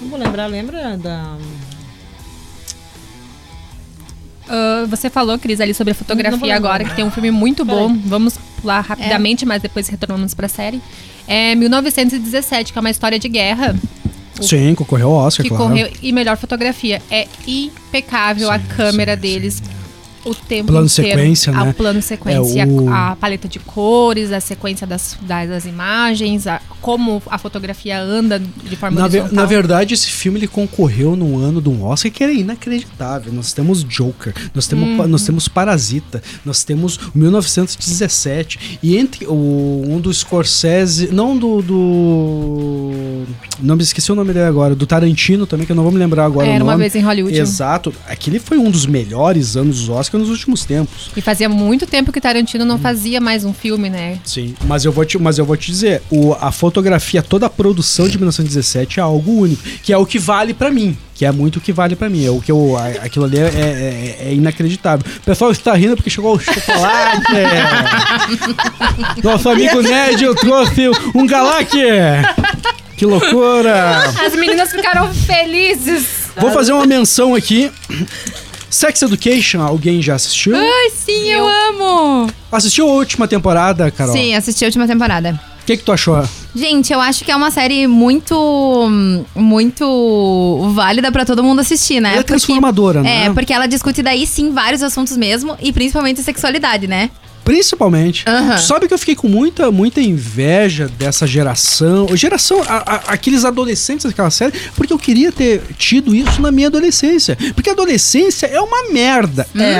[0.00, 1.36] Não vou lembrar, lembra da.
[4.48, 7.96] Ah, você falou, Cris, ali sobre a fotografia agora, que tem um filme muito bom.
[8.04, 10.80] Vamos pular rapidamente, mas depois retornamos pra série.
[11.26, 13.74] É 1917, que é uma história de guerra
[14.40, 15.64] Sim, concorreu ao Oscar, que claro.
[15.64, 15.90] correu.
[16.02, 17.02] E melhor fotografia.
[17.10, 19.62] É impecável a Sim, câmera sim, deles.
[20.26, 21.10] O tempo Plano inteiro.
[21.10, 21.70] sequência, Ah, né?
[21.70, 25.64] O plano sequência, É, o- a, a paleta de cores, a sequência das, das, das
[25.66, 30.48] imagens, a- como a fotografia anda de forma Na, ve- na verdade, esse filme ele
[30.48, 33.32] concorreu num ano de um Oscar que era inacreditável.
[33.32, 35.06] Nós temos Joker, nós temos, Uhum.
[35.08, 43.24] nós temos Parasita, nós temos 1917 e entre o, um dos Scorsese, não do, do
[43.60, 45.98] não me esqueci o nome dele agora, do Tarantino também que eu não vou me
[45.98, 47.36] lembrar agora Era uma vez em Hollywood.
[47.38, 51.10] Exato, aquele foi um dos melhores anos dos Oscars nos últimos tempos.
[51.16, 54.18] E fazia muito tempo que Tarantino não fazia mais um filme, né?
[54.24, 57.50] Sim, mas eu vou te, mas eu vou te dizer, o, a fotografia, toda a
[57.50, 61.32] produção de 1917 é algo único, que é o que vale pra mim, que é
[61.32, 64.34] muito o que vale pra mim, é o que eu, aquilo ali é, é- é
[64.34, 65.04] inacreditável.
[65.16, 67.22] O pessoal está rindo porque chegou o chocolate.
[69.22, 71.82] Nosso amigo Ned eu trouxe um galaque.
[72.96, 74.04] Que loucura!
[74.24, 76.26] As meninas ficaram felizes.
[76.38, 77.70] Vou fazer uma menção aqui.
[78.68, 80.54] Sex Education, alguém já assistiu?
[80.56, 82.30] Ai, sim, eu, amo!
[82.50, 84.12] Assistiu a última temporada, Carol?
[84.12, 85.40] Sim, assisti a última temporada.
[85.62, 86.22] O que, que tu achou?
[86.54, 88.88] Gente, eu acho que é uma série muito,
[89.34, 92.10] muito válida pra todo mundo assistir, né?
[92.10, 93.26] Ela é Porque- transformadora, né?
[93.26, 97.10] É, porque ela discute daí sim vários assuntos mesmo, e principalmente sexualidade, né?
[97.46, 98.24] Principalmente.
[98.58, 102.08] Sabe que eu fiquei com muita, muita inveja dessa geração.
[102.16, 106.66] Geração, a- a- aqueles adolescentes daquela série, porque eu queria ter tido isso na minha
[106.66, 107.38] adolescência.
[107.54, 109.46] Porque a adolescência é uma merda.
[109.54, 109.76] É.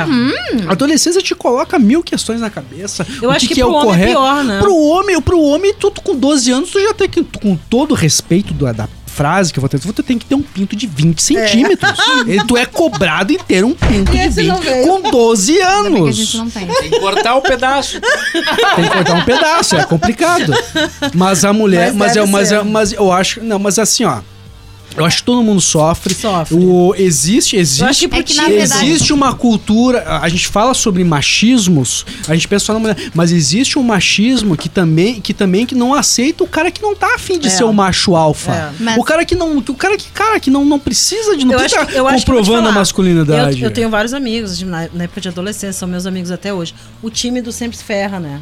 [0.69, 3.05] A adolescência te coloca mil questões na cabeça.
[3.21, 4.13] Eu o acho que, que é pro o homem é correto.
[4.13, 4.59] pior, né?
[4.61, 7.95] Pro homem, pro homem, tu com 12 anos, tu já tem que, com todo o
[7.95, 10.87] respeito da, da frase que eu vou ter, tu tem que ter um pinto de
[10.87, 11.99] 20 centímetros.
[12.27, 14.87] E tu é cobrado em ter um pinto de Esse 20 não veio.
[14.87, 16.17] com 12 Ainda bem que a anos.
[16.17, 16.67] gente não tem.
[16.67, 18.01] Tem que cortar o pedaço.
[18.33, 20.53] Tem que cortar um pedaço, é complicado.
[21.15, 24.05] Mas a mulher, Mas mas, deve eu, mas, eu, mas eu acho, não, mas assim,
[24.05, 24.21] ó.
[24.97, 26.15] Eu acho que todo mundo sofre.
[26.15, 26.55] Sofre.
[26.57, 27.83] O, existe, existe.
[27.83, 30.49] Eu acho que pro É que, na time- verdade- Existe uma cultura, a a gente
[30.49, 35.21] fala sobre machismos, a gente pensa só na mulher, mas existe um machismo que também
[35.21, 37.51] que também que não aceita o cara que não tá afim de É.
[37.51, 38.53] ser o macho alfa.
[38.53, 38.71] É.
[38.81, 41.45] Mas- O cara que não, que o cara que cara que não, não precisa de
[41.45, 42.75] não Eu precisa acho que- eu acho comprovando a falar.
[42.75, 43.61] masculinidade.
[43.63, 46.53] Eu, eu tenho vários amigos, de- na, na época de adolescência, são meus amigos até
[46.53, 46.75] hoje.
[47.03, 48.41] O tímido sempre se ferra, né?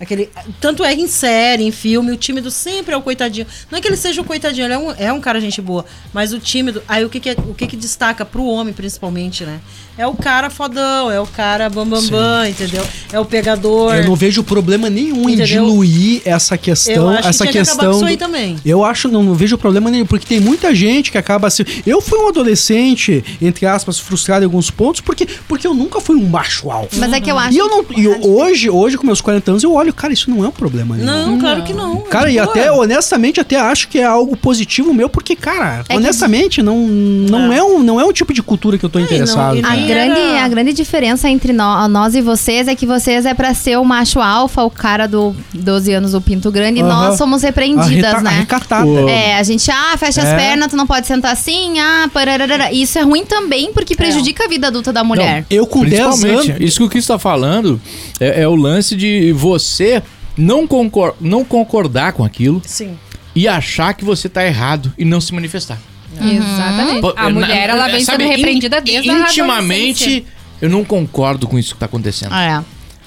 [0.00, 0.28] Aquele,
[0.60, 3.46] tanto é em série, em filme, o tímido sempre é o coitadinho.
[3.70, 5.84] Não é que ele seja o coitadinho, ele é um, é um cara gente boa.
[6.12, 9.44] Mas o tímido, aí o que, que, é- o que, que destaca pro homem, principalmente,
[9.44, 9.58] né?
[9.96, 12.86] É o cara fodão, é o cara bambambam, bam, bam, entendeu?
[13.12, 13.96] É o pegador.
[13.96, 15.46] Eu não vejo problema nenhum em Entendeu?
[15.64, 17.90] diluir essa questão, Eu acho que essa que questão.
[17.90, 18.56] com isso aí do- também.
[18.64, 21.64] Eu acho, não, não vejo problema nenhum, porque tem muita gente que acaba assim.
[21.84, 26.14] Eu fui um adolescente, entre aspas, frustrado em alguns pontos, porque, porque eu nunca fui
[26.14, 26.96] um macho alfa.
[26.96, 27.84] Mas é que eu acho E eu não.
[27.96, 30.52] E eu- hoje, hoje, com meus 40 anos, eu olho, cara, isso não é um
[30.52, 31.06] problema nenhum.
[31.06, 31.96] Não, claro que não.
[32.02, 32.84] Cara, É e de até, boa.
[32.84, 37.52] honestamente, até acho que é algo positivo meu, porque, cara, É que- honestamente, não, não,
[37.52, 37.62] é.
[37.62, 39.56] um, não é um tipo de cultura que eu tô É, e não- interessado.
[39.56, 43.34] e A grande, a grande diferença entre nó- nós e vocês é que vocês é
[43.34, 46.88] pra ser o macho alfa, o cara do 12 anos, o pinto grande, e Aham.
[47.08, 48.30] nós somos repreendidas, Arreta- né?
[48.30, 48.88] Arrecatada.
[49.10, 50.36] É, a gente, ah, fecha as É.
[50.36, 52.72] pernas, tu não pode sentar assim, ah, pararara.
[52.72, 55.44] Isso é ruim também, porque prejudica a vida adulta da mulher.
[55.50, 56.62] Eu com 10 Principalmente, anos.
[56.68, 57.80] isso que o Cris tá falando
[58.20, 60.02] é, é o lance de você
[60.36, 62.96] não, concor não concordar com aquilo Sim.
[63.34, 65.78] e achar que você tá errado e não se manifestar.
[66.20, 67.00] Exatamente.
[67.00, 69.10] Pô, A na- mulher, ela vem sabe, sendo repreendida in- desde.
[69.10, 70.26] Intimamente,
[70.60, 72.34] eu não concordo com isso que tá acontecendo.
[72.34, 72.62] É.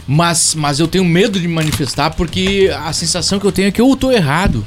[0.08, 3.72] Mas, mas eu tenho medo de me manifestar porque a sensação que eu tenho é
[3.72, 4.66] que eu tô errado.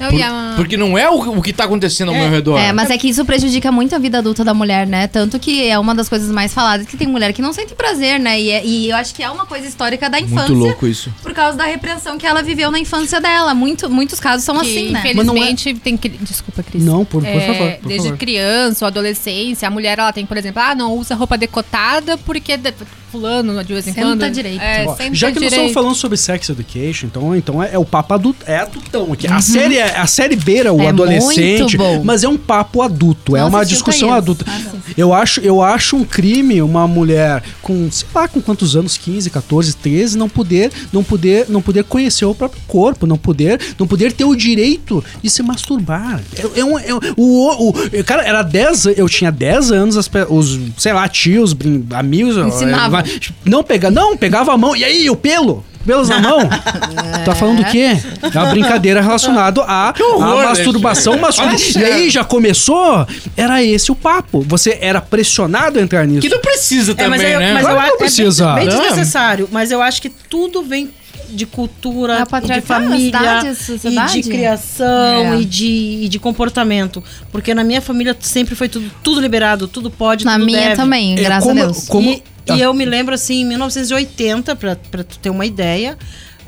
[0.00, 2.58] Não, Por- a- Porque não é o, o que tá acontecendo ao meu redor.
[2.58, 5.06] É, mas é que isso prejudica muito a vida adulta da mulher, né?
[5.06, 8.18] Tanto que é uma das coisas mais faladas que tem mulher que não sente prazer,
[8.20, 8.40] né?
[8.40, 10.48] E, é- e eu acho que é uma coisa histórica da infância.
[10.48, 11.12] Muito louco isso.
[11.22, 13.54] Por causa da repreensão que ela viveu na infância dela.
[13.54, 15.00] Muito, muitos casos são que, assim, né?
[15.00, 16.08] Infelizmente, tem que.
[16.08, 16.84] Desculpa, Cris.
[16.84, 17.72] Não, por, por É, favor.
[17.80, 18.18] por desde favor.
[18.18, 22.56] criança ou adolescência, a mulher ela tem, por exemplo, ah, não usa roupa decotada porque
[22.56, 22.74] de-
[23.16, 24.30] fulano de vez em Senta quando.
[24.30, 24.60] direito.
[24.62, 25.52] É, Ó, senta já que nós direito.
[25.52, 29.26] estamos falando sobre sex education, então, então é, é o papo adulto, é adultão aqui.
[29.26, 29.40] A, Uhum.
[29.40, 32.02] série, é- a série beira o É adolescente, muito bom.
[32.04, 34.18] mas é um papo adulto, é Não uma assistiu, discussão conheço.
[34.22, 34.44] adulta.
[34.48, 34.60] Ah.
[34.96, 39.28] Eu acho, eu acho um crime uma mulher com, sei lá, com quantos anos, 15,
[39.30, 43.86] 14, 13, não poder, não poder, não poder conhecer o próprio corpo, não poder, não
[43.86, 46.20] poder ter o direito de se masturbar.
[46.36, 50.58] É, é um, é o, o, cara, era 10, eu tinha 10 anos, as, os,
[50.78, 51.54] sei lá, tios,
[51.94, 53.02] amigos, Ensinavam.
[53.44, 54.74] Não pega, não, pegava a mão.
[54.76, 55.64] E aí, o pelo?
[55.84, 56.38] Pelos na mão?
[57.24, 57.96] Tá falando o quê?
[58.22, 61.56] É uma brincadeira relacionada à, horror, à masturbação masculina.
[61.80, 63.06] E aí já começou?
[63.36, 64.42] Era esse o papo.
[64.42, 66.20] Você era pressionado a entrar nisso.
[66.20, 67.52] Que não precisa É, também, mas eu, né?
[67.54, 68.44] mas eu Claro que acho não precisa.
[68.50, 70.90] É bem, bem desnecessário, mas eu acho que tudo vem
[71.30, 74.20] de cultura, É o de família cidade, e sociedade.
[74.22, 75.40] de criação É.
[75.40, 77.02] e, de, e de comportamento.
[77.32, 80.76] Porque na minha família sempre foi tudo, tudo liberado, tudo pode, Na tudo minha deve.
[80.76, 81.88] também, É, graças como- a Deus.
[81.88, 82.35] como- E, Ah.
[82.54, 85.96] E eu me lembro assim, em 1980, pra, pra tu ter uma ideia,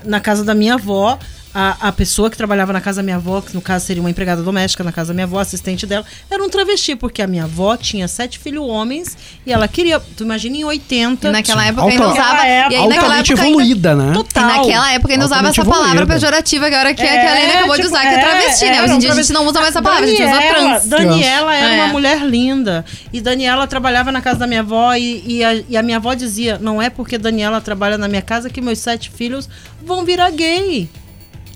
[0.04, 1.18] na casa da minha avó,
[1.60, 4.08] a, a pessoa que trabalhava na casa da minha avó, que no caso seria uma
[4.10, 7.44] empregada doméstica na casa da minha avó, assistente dela, era um travesti, porque a minha
[7.44, 11.26] avó tinha sete filhos homens e ela queria, tu imagina em 80.
[11.26, 12.46] E naquela Sim, época ainda alta- usava.
[12.46, 14.10] E aí naquela altamente época ainda, evoluída, né?
[14.10, 14.44] e Total.
[14.44, 16.14] naquela época ainda usava essa palavra evoluída.
[16.14, 18.64] pejorativa que agora que, É, que a Helena acabou de tipo, usar, que é travesti,
[18.64, 18.70] né?
[18.76, 19.32] era Hoje em dia a gente travesti.
[19.32, 20.86] não usa mais essa palavra, a gente usa Daniela- trans.
[20.86, 21.82] Daniela era É.
[21.84, 22.84] uma mulher linda.
[23.12, 26.14] E Daniela trabalhava na casa da minha avó e, e, a, e a minha avó
[26.14, 29.48] dizia: não é porque Daniela trabalha na minha casa que meus sete filhos
[29.82, 30.88] vão virar gay.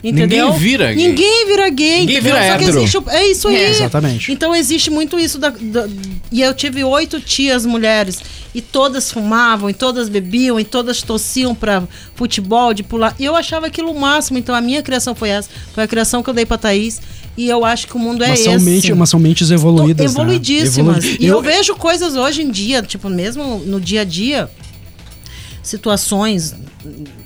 [0.04, 0.46] Entendeu?
[0.46, 1.06] Ninguém vira gay.
[1.08, 1.98] Ninguém vira gay.
[2.00, 2.22] Ninguém entendeu?
[2.34, 2.78] vira Só que hétero.
[2.82, 3.56] existe É isso aí.
[3.56, 3.70] É.
[3.70, 4.32] Exatamente.
[4.32, 5.88] Então existe muito isso da, da-
[6.30, 8.18] e eu tive oito tias mulheres
[8.54, 11.84] e todas fumavam, e todas bebiam, e todas torciam pra
[12.16, 13.14] futebol, de pular.
[13.18, 14.38] E eu achava aquilo o máximo.
[14.38, 17.00] Então a minha criação foi essa, foi a criação que eu dei pra Thaís.
[17.36, 18.50] E eu acho que o mundo é mas, esse.
[18.50, 20.04] são mente, mas são mentes evoluídas.
[20.04, 20.12] né?
[20.12, 20.98] Evoluidíssimas.
[21.04, 24.50] Evolui- E eu, vejo coisas hoje em dia, tipo, mesmo no dia a dia,
[25.62, 26.54] situações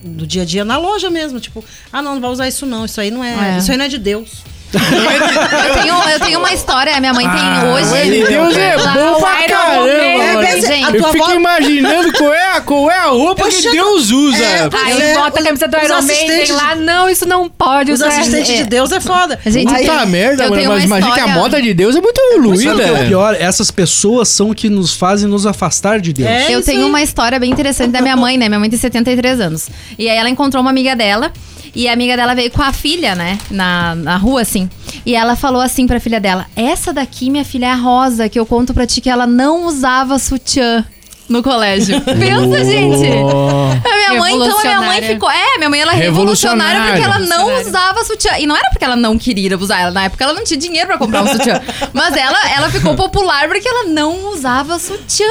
[0.05, 2.85] do dia a dia na loja mesmo, tipo, ah, não, não vai usar isso não,
[2.85, 3.59] isso aí não é, É.
[3.59, 4.44] isso aí não é de Deus.
[4.72, 7.90] Eu tenho, eu tenho uma história, minha mãe tem hoje.
[7.92, 10.42] Ué, de Deus é Lá bom no pra Iron caramba, Man, mano.
[10.42, 10.85] É, gente.
[10.85, 13.52] a Eu tua fico avó- imaginando qual é, a- qual é a roupa Eu que
[13.62, 14.42] chego- Deus usa.
[14.44, 17.48] É, Aí é, bota a camisa do os Iron Maiden assistentes lá, não, isso não
[17.48, 17.92] pode.
[17.92, 19.38] Os isso é- assistentes é- de Deus é foda.
[19.46, 20.61] Gente, Aí- Puta merda, eu mano.
[20.61, 22.66] tenho Mas uma imagina que a história- moda de Deus é muito Sabe o que
[22.68, 23.07] é o evoluída.
[23.07, 23.37] pior?
[23.38, 26.29] Essas pessoas são que nos fazem nos afastar de Deus.
[26.29, 26.88] É Eu isso tenho aí.
[26.88, 28.48] uma história bem interessante da minha mãe, né?
[28.48, 29.68] Minha mãe tem 73 anos.
[29.98, 31.33] E aí ela encontrou uma amiga dela.
[31.77, 33.39] E a amiga dela veio com a filha, né?
[33.51, 34.71] Na, na rua, assim.
[35.05, 38.41] E ela falou assim pra filha dela: Essa daqui, minha filha, é a Rosa, que
[38.41, 40.83] eu conto pra ti que ela não usava sutiã
[41.29, 42.01] no colégio.
[42.03, 43.07] Pensa, gente!
[43.07, 45.09] A minha mãe, então, a minha mãe Revolucionária.
[45.09, 45.31] ficou.
[45.31, 47.69] É, minha mãe ela é revolucionária porque ela não Revolucionária.
[47.69, 48.39] usava sutiã.
[48.39, 50.87] E não era porque ela não queria usar, ela, na época ela não tinha dinheiro
[50.87, 51.61] pra comprar um sutiã.
[51.93, 55.27] Mas ela, ela ficou popular porque ela não usava sutiã.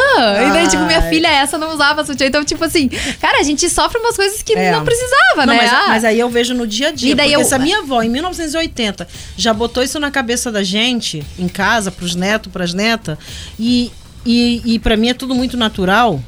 [0.47, 2.27] E daí, tipo, minha filha essa não usava sutiã.
[2.27, 2.89] Então, tipo assim,
[3.21, 4.71] cara, a gente sofre umas coisas que É.
[4.71, 5.59] não precisava, Não, né?
[5.61, 7.11] mas, Ah, mas aí eu vejo no dia a dia.
[7.11, 10.51] E daí porque eu- se a minha avó, em 1980, já botou isso na cabeça
[10.51, 13.17] da gente, em casa, pros netos, pras netas,
[13.59, 13.91] e,
[14.25, 16.19] e, e para mim é tudo muito natural.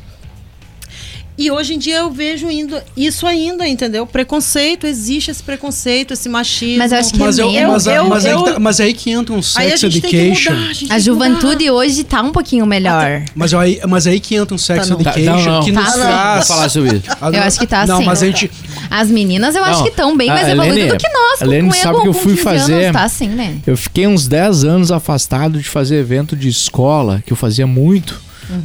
[1.38, 4.08] E hoje em dia eu vejo indo, isso ainda, entendeu?
[4.08, 6.80] Preconceito, existe esse preconceito, esse machismo.
[6.80, 8.80] Mas eu acho que Mas, é eu, mas, Eu- mas, aí eu- que tá- mas
[8.80, 10.54] aí que entra um Aí a sex gente tem que education.
[10.54, 13.22] mudar, a gente A que juventude hoje tá um pouquinho melhor.
[13.36, 15.04] Mas aí, mas aí que entra um sex Tá, não.
[15.04, 15.64] Tá, education não, não.
[15.64, 16.02] que Tá, nos não.
[16.02, 16.48] traz.
[16.48, 17.04] Falar sobre isso.
[17.22, 18.06] Ah, Eu acho que tá Não, assim.
[18.06, 18.52] mas a gente.
[18.90, 21.42] As meninas eu acho Não, que estão bem mais evoluídas do que nós.
[21.42, 23.58] a com, sabe que eu fui 15 fazer- Anos, tá assim, né?
[23.68, 28.20] Eu fiquei uns 10 anos afastado de fazer evento de escola, que eu fazia muito,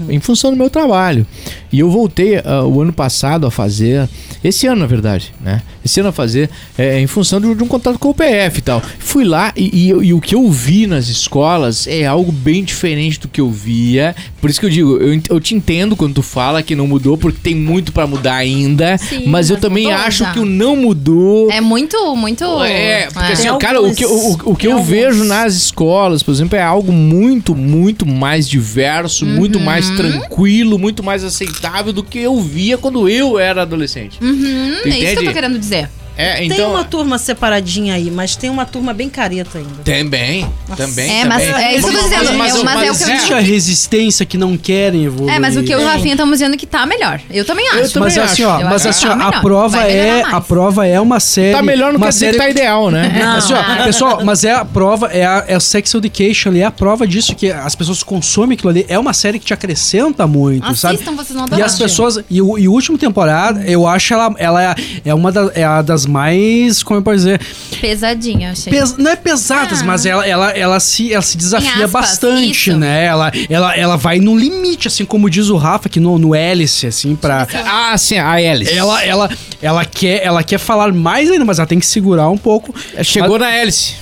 [0.09, 1.27] em função do meu trabalho.
[1.73, 4.09] E eu voltei ah, o ano passado a fazer,
[4.43, 5.63] esse ano na verdade, né?
[5.85, 8.63] Esse ano a fazer, é, em função de, de um contato com o PF e
[8.63, 8.83] tal.
[8.99, 13.19] Fui lá e, e- e o que eu vi nas escolas é algo bem diferente
[13.19, 14.15] do que eu via.
[14.41, 17.17] Por isso que eu digo, eu, eu te entendo quando tu fala que não mudou,
[17.19, 18.97] porque tem muito pra mudar ainda.
[18.99, 20.33] Sim, mas eu mas também mudou acho já.
[20.33, 21.51] que o não mudou.
[21.51, 22.45] É muito, muito.
[22.63, 24.89] É, porque assim, Tem ó, cara, o que, o, alguns- o que eu alguns.
[24.89, 29.97] vejo nas escolas, por exemplo, é algo muito, muito mais diverso, muito mais Uhum.
[29.97, 34.19] tranquilo, muito mais aceitável do que eu via quando eu era adolescente.
[34.23, 35.25] Uhum, é isso que eu entende?
[35.27, 35.72] tô querendo dizer.
[36.17, 36.71] É, Tem então.
[36.71, 39.71] uma turma separadinha aí, mas tem uma turma bem careta ainda.
[39.85, 40.47] Também,
[40.77, 41.21] também.
[41.21, 41.65] É, mas também.
[41.65, 42.33] é isso que eu tô dizendo.
[42.35, 45.35] Mas- mas- eu- mas é o que eu Existe a resistência que não querem evoluir.
[45.35, 47.21] É, mas o que eu e o Rafinha estamos dizendo que tá melhor.
[47.31, 47.93] Eu também acho.
[47.95, 50.41] também Mas assim, ó, Eu mas assim, que ó, tá a prova Vai é a
[50.41, 51.53] prova é uma série.
[51.57, 53.11] Tá melhor, uma quer dizer série que tá ideal, né?
[53.23, 53.37] Não.
[53.37, 56.65] Assim, ó, pessoal, mas é a prova, é a, é a sex education ali, é
[56.65, 58.85] a prova disso que as pessoas consomem aquilo ali.
[58.89, 60.95] É uma série que te acrescenta muito, sabe?
[60.97, 62.19] Assistam, vocês não E as pessoas.
[62.31, 65.81] E o, e último temporada, eu acho ela, ela é, é uma da, é a
[65.83, 66.83] das mais.
[66.83, 67.41] Como eu posso dizer?
[67.81, 68.73] Pesadinha, eu achei.
[68.73, 69.85] Pes- não é pesadas, Ah.
[69.85, 72.77] mas ela, ela, ela, se, ela se desafia aspas, bastante, isso.
[72.77, 73.07] né?
[73.07, 76.87] Ela, ela, ela vai no limite, assim como diz o Rafa, que no, no hélice,
[76.87, 77.47] assim, pra.
[77.65, 78.73] Ah, sim, a Alice.
[78.73, 82.39] Ela, ela, ela, quer, ela quer falar mais ainda, mas ela tem que segurar um
[82.39, 82.75] pouco.
[83.03, 83.95] Chegou na hélice.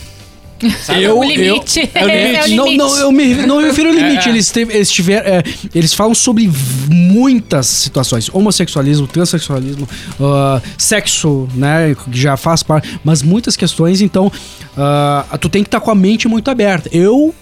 [1.00, 1.80] Eu, o limite.
[1.80, 2.38] eu- é o limite.
[2.40, 2.76] É o Não, limite.
[2.78, 4.28] não, eu me, não me refiro ao limite.
[4.28, 5.42] Eles, teve- eles, tiver, é,
[5.74, 6.50] eles falam sobre
[6.88, 9.88] muitas situações: homossexualismo, transexualismo,
[10.20, 11.94] ah, sexo, né?
[12.10, 14.00] Que já faz parte, mas muitas questões.
[14.00, 14.30] Então,
[14.76, 16.88] ah, tu tem que estar com a mente muito aberta.
[16.92, 17.34] Eu.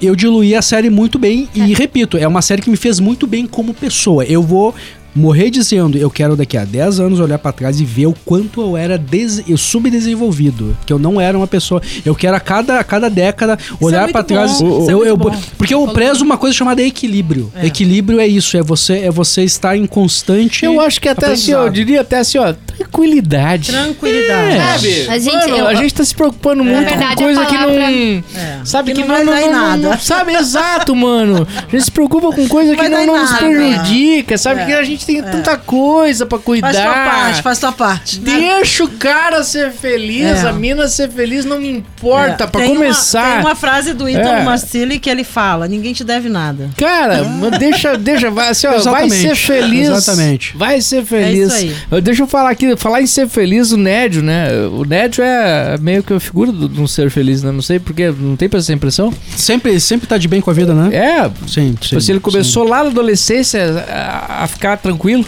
[0.00, 3.24] Eu diluí a série muito bem e repito, é uma série que me fez muito
[3.24, 4.24] bem como pessoa.
[4.24, 4.74] Eu vou
[5.14, 8.60] morrer dizendo, eu quero daqui a 10 anos olhar pra trás e ver o quanto
[8.60, 11.80] eu era des eu subdesenvolvido, que eu não era uma pessoa.
[12.04, 14.60] Eu quero a cada, a cada década olhar muito pra trás.
[14.60, 15.34] bom, isso é eu, eu- bom.
[15.58, 17.52] porque eu prezo uma coisa chamada equilíbrio.
[17.62, 21.52] Equilíbrio é isso, é você é você estar em constante Eu acho que até assim,
[21.54, 23.70] ó, eu diria até assim, ó, tranquilidade.
[23.72, 24.56] Tranquilidade.
[24.56, 25.06] Sabe?
[25.08, 27.60] A gente- Mano, eu- a gente tá se preocupando muito verdade, com coisa que não.
[27.60, 28.22] palavra- É.
[28.64, 29.88] Sabe Que que, não não, vai dar em não- não- nada.
[29.90, 31.46] não- Sabe, exato, mano.
[31.56, 33.44] A gente se preocupa com coisa que vai não, dar em não nos nada.
[33.44, 34.60] prejudica, sabe?
[34.62, 34.66] É.
[34.66, 36.72] Que a gente tem tanta coisa pra cuidar.
[36.72, 38.18] Faz tua parte, faz tua parte.
[38.20, 40.48] Deixa o cara ser feliz, É.
[40.48, 42.44] a mina ser feliz, não me importa.
[42.44, 43.32] É, Pra tem uma- começar.
[43.32, 44.42] tem uma frase do Ítalo É.
[44.42, 46.70] Marcilli que ele fala: ninguém te deve nada.
[46.76, 49.14] Cara, mas deixa, deixa, vai, assim, ó, vai Exatamente.
[49.28, 49.88] ser feliz.
[49.88, 50.56] Exatamente.
[50.56, 51.52] Vai ser feliz.
[51.52, 54.48] É isso Eu- Deixa eu falar aqui, falar em ser feliz, o Nédio, né?
[54.66, 57.50] O Nédio é meio que a figura de um ser feliz, né?
[57.50, 59.12] Não sei porque, não tem essa impressão?
[59.36, 60.94] Sempre, sempre tá de bem com a vida, né?
[60.94, 65.24] É, Sim, tipo assim, ele começou lá na adolescência a, a ficar tranquilo.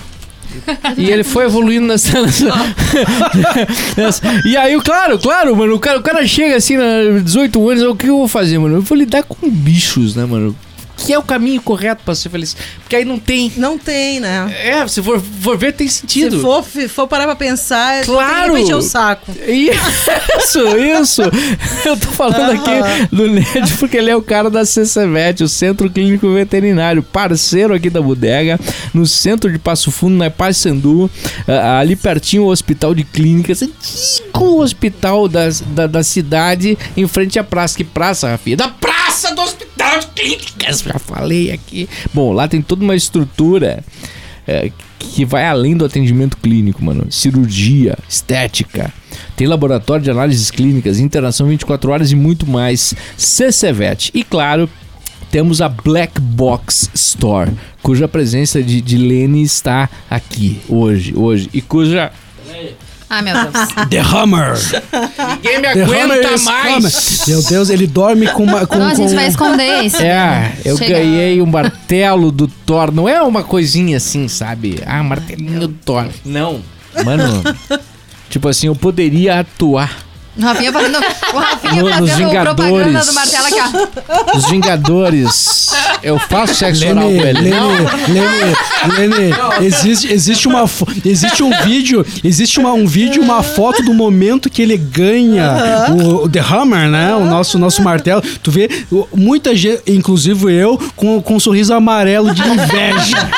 [0.96, 2.12] E ele foi evoluindo nessa,
[4.46, 7.96] E aí, claro, claro, mano, o cara, o cara chega assim, na 18 anos, o
[7.96, 8.76] que eu vou fazer, mano?
[8.76, 10.54] Eu vou lidar com bichos, né, mano?
[10.96, 12.56] Que é o caminho correto pra ser feliz.
[12.80, 13.52] Porque aí não tem.
[13.56, 14.54] Não tem, né?
[14.62, 16.36] É, se for, for ver, tem sentido.
[16.36, 18.54] Se for, for parar pra pensar, Claro.
[18.54, 19.32] tem que o saco.
[19.46, 21.22] Isso, isso.
[21.84, 25.90] Eu tô falando aqui do Ned porque ele é o cara da CCVET, o Centro
[25.90, 28.58] Clínico Veterinário, parceiro aqui da bodega,
[28.92, 31.10] no centro de Passo Fundo, na Paz Sandu,
[31.46, 37.38] ah, ali pertinho o Hospital de Clínicas, antigo hospital das, da, da cidade, em frente
[37.38, 37.76] à praça.
[37.76, 38.56] Que praça, Rafinha?
[38.56, 38.68] Da
[39.24, 41.88] praça do Hospital de Clínicas, já falei aqui.
[42.12, 43.82] Bom, lá tem toda uma estrutura
[44.46, 47.10] é, que vai além do atendimento clínico, mano.
[47.10, 48.92] Cirurgia, estética.
[49.36, 52.94] Tem laboratório de análises clínicas, internação 24 horas e muito mais.
[53.16, 54.10] CCVET.
[54.12, 54.68] E claro,
[55.30, 57.50] temos a Black Box Store,
[57.82, 61.48] cuja presença de, de Lene está aqui hoje, hoje.
[61.52, 62.12] E cuja
[63.14, 63.68] Ai, meu Deus.
[63.90, 64.54] The Hammer.
[65.36, 66.74] ninguém me The Hammer aguenta is mais.
[66.74, 67.30] coming.
[67.32, 68.66] Meu Deus, ele dorme com uma.
[68.66, 69.96] Com, Não, a gente com- vai esconder isso.
[70.02, 70.94] É, eu Chega.
[70.94, 72.92] ganhei um martelo do Thor.
[72.92, 74.82] Não é uma coisinha assim, sabe?
[74.86, 76.06] Ah, martelinho do Thor.
[76.24, 76.60] Não.
[77.04, 77.42] Mano,
[78.30, 79.90] tipo assim, eu poderia atuar
[80.36, 80.98] O Rafinha fazendo,
[81.32, 83.06] o Rafinha No- fazendo propaganda Vingadores.
[83.06, 84.36] do martelo aqui, ó.
[84.36, 85.70] Os Vingadores.
[86.02, 87.40] Eu faço sexo oral Lene, com ele.
[87.40, 87.56] Lene,
[88.08, 90.68] Lene, Lene, existe, existe uma
[91.04, 96.24] existe um vídeo, existe uma, um vídeo, uma foto do momento que ele ganha o,
[96.24, 97.14] o The Hammer, né?
[97.14, 98.20] O nosso, nosso martelo.
[98.42, 98.68] Tu vê
[99.14, 103.28] muita gente, inclusive eu, com, com um sorriso amarelo de inveja.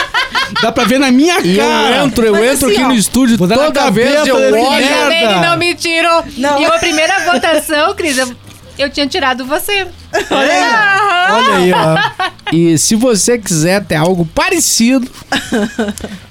[0.62, 1.96] Dá pra ver na minha cara.
[1.96, 4.56] eu entro, eu Mas entro assim, aqui ó, no estúdio toda vez cabeça eu dele,
[4.58, 4.70] olho.
[4.70, 5.14] merda.
[5.14, 6.24] Ele não me tirou.
[6.36, 6.60] Não.
[6.60, 8.34] E a primeira votação, Cris, eu,
[8.78, 9.86] eu tinha tirado você.
[10.30, 12.26] Olha aí, ó.
[12.52, 15.10] E se você quiser ter algo parecido,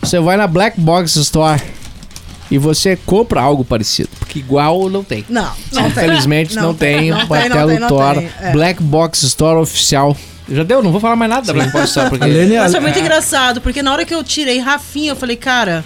[0.02, 1.62] você vai na Black Box Store
[2.50, 4.10] e você compra algo parecido.
[4.20, 5.26] Porque igual não tem.
[5.28, 6.06] Não, não tem.
[6.06, 8.16] Infelizmente não, tem não tem, martelo não tem, não Thor.
[8.16, 8.52] tem, é.
[8.52, 10.16] Black Box Store oficial.
[10.50, 10.84] Já deu?
[10.84, 11.72] Não vou falar mais nada da Black.
[11.72, 12.26] Porque...
[12.26, 15.84] Lene, Mas foi muito engraçado, porque na hora que eu tirei Rafinha, eu falei, cara,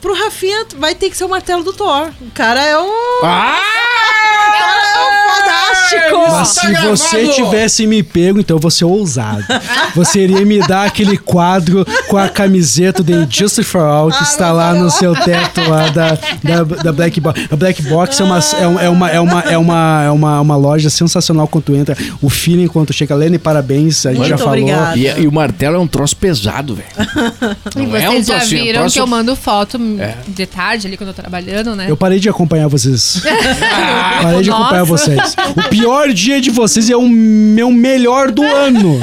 [0.00, 2.10] pro Rafinha vai ter que ser o martelo do Thor.
[2.20, 3.24] O cara é um.
[3.24, 4.21] Ah!
[4.62, 6.18] É fodástico!
[6.30, 7.32] Mas Tá se você gravado.
[7.34, 9.44] tivesse me pego, então você é ousado.
[9.94, 14.22] Você iria me dar aquele quadro com a camiseta de Justice for All que Ah,
[14.22, 17.48] está lá no seu teto lá da, da, da Black Box.
[17.50, 20.56] A Black Box é uma, é, é uma, é, uma, é, uma, é uma, uma
[20.56, 21.96] loja sensacional quando tu entra.
[22.20, 23.14] O feeling quando tu chega.
[23.14, 24.06] Lene, parabéns.
[24.06, 24.58] A gente Muito já falou.
[24.96, 26.88] E, e o martelo é um troço pesado, velho.
[27.76, 29.78] E Não é um vocês já trocinho, é um viram troço- que eu mando foto
[29.98, 30.14] É.
[30.28, 31.86] de tarde ali quando eu tô trabalhando, né?
[31.88, 33.22] Eu parei de acompanhar vocês.
[34.22, 34.62] parei de Nossa.
[34.62, 35.36] acompanhar vocês.
[35.56, 39.00] O pior dia de vocês é o meu melhor do ano.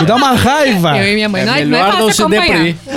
[0.00, 0.96] Me dá uma raiva.
[0.96, 1.42] Eu e minha mãe.
[1.42, 2.76] É não, é, não melhor é não se deprimir.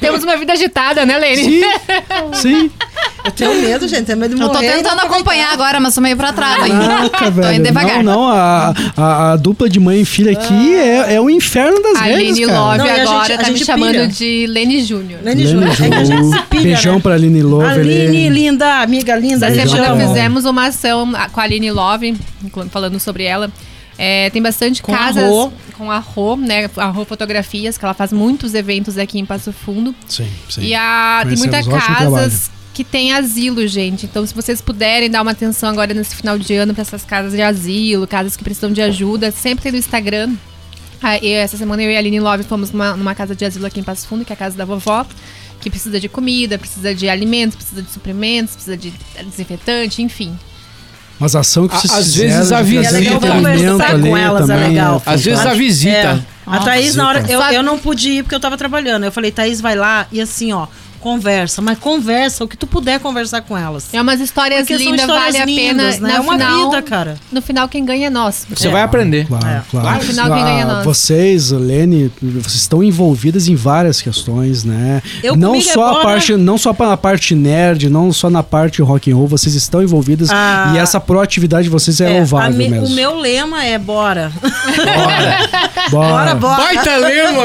[0.00, 1.44] Temos uma vida agitada, né, Lene?
[1.44, 1.62] Sim,
[2.34, 2.70] sim.
[3.26, 4.04] Eu tenho medo, gente.
[4.04, 4.58] Tenho medo de Eu morrer.
[4.58, 6.78] tô e não tentando acompanhar agora, mas tô meio pra trás ainda.
[6.86, 7.54] Caraca, Tô velho.
[7.54, 8.02] indo devagar.
[8.02, 11.82] Não, não, a, a, a dupla de mãe e filha aqui é, é o inferno
[11.82, 12.58] das A redes, Aline cara.
[12.60, 14.08] Love Não, e a agora gente- a tá me gente chamando pira.
[14.08, 15.20] de Lene Júnior.
[15.22, 16.32] Lene Lene Júnior.
[16.34, 17.00] É a pilha, Beijão né?
[17.00, 17.66] pra Aline Love.
[17.80, 19.46] Aline, linda, amiga linda.
[19.46, 22.16] Essa a semana fizemos uma ação com a Aline Love,
[22.70, 23.50] falando sobre ela.
[23.98, 25.50] É, tem bastante Com a casas Rô.
[25.78, 26.68] com a Rô, né?
[26.76, 29.94] A Rô Fotografias, que ela faz muitos eventos aqui em Passo Fundo.
[30.06, 30.60] Sim, sim.
[30.64, 34.04] E a, tem muitas casas que tem asilo, gente.
[34.04, 37.32] Então, se vocês puderem dar uma atenção agora nesse final de ano para essas casas
[37.32, 40.34] de asilo, casas que precisam de ajuda, sempre tem no Instagram.
[41.02, 43.64] Ah, e essa semana eu e a Aline Love fomos numa, numa casa de asilo
[43.64, 45.06] aqui em Passo Fundo, que é a casa da vovó,
[45.58, 48.92] que precisa de comida, precisa de alimentos, precisa de suprimentos, precisa de
[49.24, 50.38] desinfetante, enfim.
[51.18, 53.00] Mas a ação que A- vocês às fizeram vezes de avisa.
[53.00, 53.40] E é trazer legal
[53.78, 55.02] conversar com elas, é legal.
[55.06, 56.26] Às vezes a visita.
[56.46, 59.04] A Thaís, na hora, eu, eu não pude ir porque eu tava trabalhando.
[59.04, 60.66] Eu falei, Thaís, vai lá e assim, ó,
[61.06, 61.62] conversa.
[61.62, 63.94] Mas conversa o que tu puder conversar com elas.
[63.94, 65.82] É umas histórias Porque lindas, histórias vale a pena.
[65.82, 66.08] lindas, né?
[66.10, 67.16] No É uma final, vida, cara.
[67.30, 68.44] No final, quem ganha é nós.
[68.50, 69.26] Você vai aprender.
[69.28, 69.62] Claro, É.
[69.70, 69.96] claro.
[69.98, 70.84] No final, quem ganha é Ah, nós.
[70.84, 75.00] Vocês, Lene, vocês estão envolvidas em várias questões, né?
[75.22, 79.10] Eu não só a parte, não só na parte nerd, não só na parte rock
[79.12, 80.72] and roll, vocês estão envolvidas Ah.
[80.74, 82.86] e essa proatividade de vocês é, É, louvável me- mesmo.
[82.86, 84.32] o meu lema é bora.
[84.42, 85.36] Bora.
[85.90, 86.56] Bora, bora.
[86.64, 87.44] Baita lema!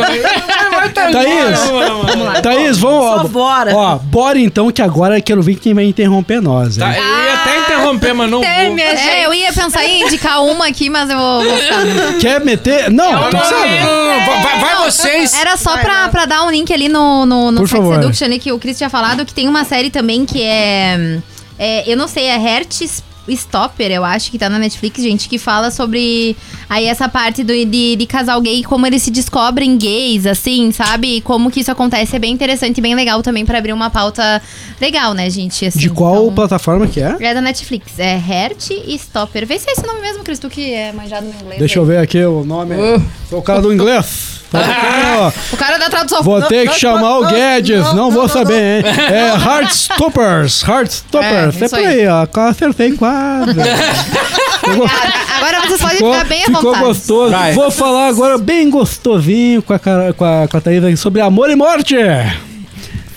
[0.71, 1.59] Baita Thaís,
[2.07, 2.41] Vamos lá.
[2.41, 3.03] Thaís, vamos.
[3.05, 3.75] Só ó, bora.
[3.75, 6.77] Ó, bora então, que agora eu quero ver quem vai interromper nós.
[6.77, 10.89] Tá, eu ia até interromper, mas não É, eu ia pensar em indicar uma aqui,
[10.89, 11.81] mas eu vou, vou ficar.
[12.19, 12.89] Quer meter?
[12.89, 13.79] Não, tu Não, sabe.
[13.79, 15.33] não, não, não, vai, vai vocês.
[15.33, 17.95] Era só pra, pra dar um link ali no, no, no Por Sex favor.
[17.95, 21.19] Seduction ali que o Chris tinha falado, que tem uma série também que é.
[21.57, 25.37] é, eu não sei, é Hertz Stopper, eu acho que tá na Netflix, gente, que
[25.37, 26.35] fala sobre
[26.69, 31.17] aí essa parte do, de, de casal gay, como eles se descobrem gays, assim, sabe?
[31.17, 32.15] E como que isso acontece.
[32.15, 34.41] É bem interessante e bem legal também pra abrir uma pauta
[34.79, 35.65] legal, né, gente?
[35.65, 37.15] Assim, De qual então- plataforma que é?
[37.19, 39.45] É da Netflix, é Hert e Stopper.
[39.45, 41.59] Vê se é esse nome mesmo, Cris, tu que é manjado no inglês.
[41.59, 41.81] Deixa aí.
[41.81, 42.75] eu ver aqui o nome.
[43.29, 44.40] Sou o cara do inglês.
[44.51, 44.59] Tá
[45.17, 45.31] ó.
[45.53, 46.21] O cara da tradução.
[46.23, 48.91] Vou Não, ter não, que chamar não, o Guedes, não, não, vou não, saber, hein?
[49.11, 51.61] É Heartstoppers, Heartstoppers.
[51.61, 52.27] É, É, por aí, ó.
[52.49, 53.53] Acertei quase.
[54.61, 54.89] Ficou-
[55.37, 56.85] Agora vocês podem Ficou, ficar bem à ficou vontade.
[56.85, 57.31] gostoso.
[57.31, 57.53] Vai.
[57.53, 59.89] Vou falar agora bem gostosinho com a, com
[60.25, 61.95] a, com a Thaís aqui sobre amor e morte.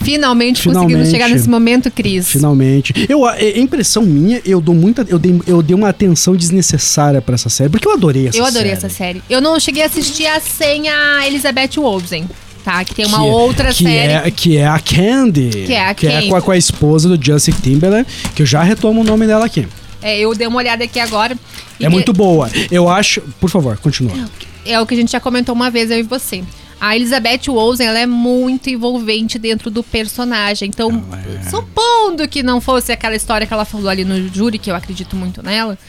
[0.05, 0.83] Finalmente, Finalmente.
[0.93, 2.27] conseguimos chegar nesse momento, Cris.
[2.29, 2.93] Finalmente.
[3.09, 5.05] Eu, a é impressão minha, eu dou muita.
[5.09, 8.45] Eu dei, eu dei uma atenção desnecessária pra essa série, porque eu adorei essa Eu
[8.45, 8.55] série.
[8.57, 9.21] adorei essa série.
[9.29, 12.25] Eu não cheguei a assistir a sem a Elizabeth Olsen,
[12.63, 12.83] tá?
[12.85, 14.13] Que tem uma Que é- outra que série.
[14.27, 15.49] É, que é a Candy.
[15.65, 18.45] Que é a Que é com a, com a esposa do Justin Timberlake, que eu
[18.45, 19.67] já retomo o nome dela aqui.
[20.01, 21.35] É, eu dei uma olhada aqui agora.
[21.79, 22.49] É que- muito boa.
[22.69, 23.21] Eu acho.
[23.39, 24.13] Por favor, continua.
[24.65, 26.43] É o que a gente já comentou uma vez, eu e você.
[26.85, 30.69] A Elizabeth Olsen, ela é muito envolvente dentro do personagem.
[30.69, 31.03] Então,
[31.49, 35.15] supondo que não fosse aquela história que ela falou ali no júri, que eu acredito
[35.15, 35.79] muito nela,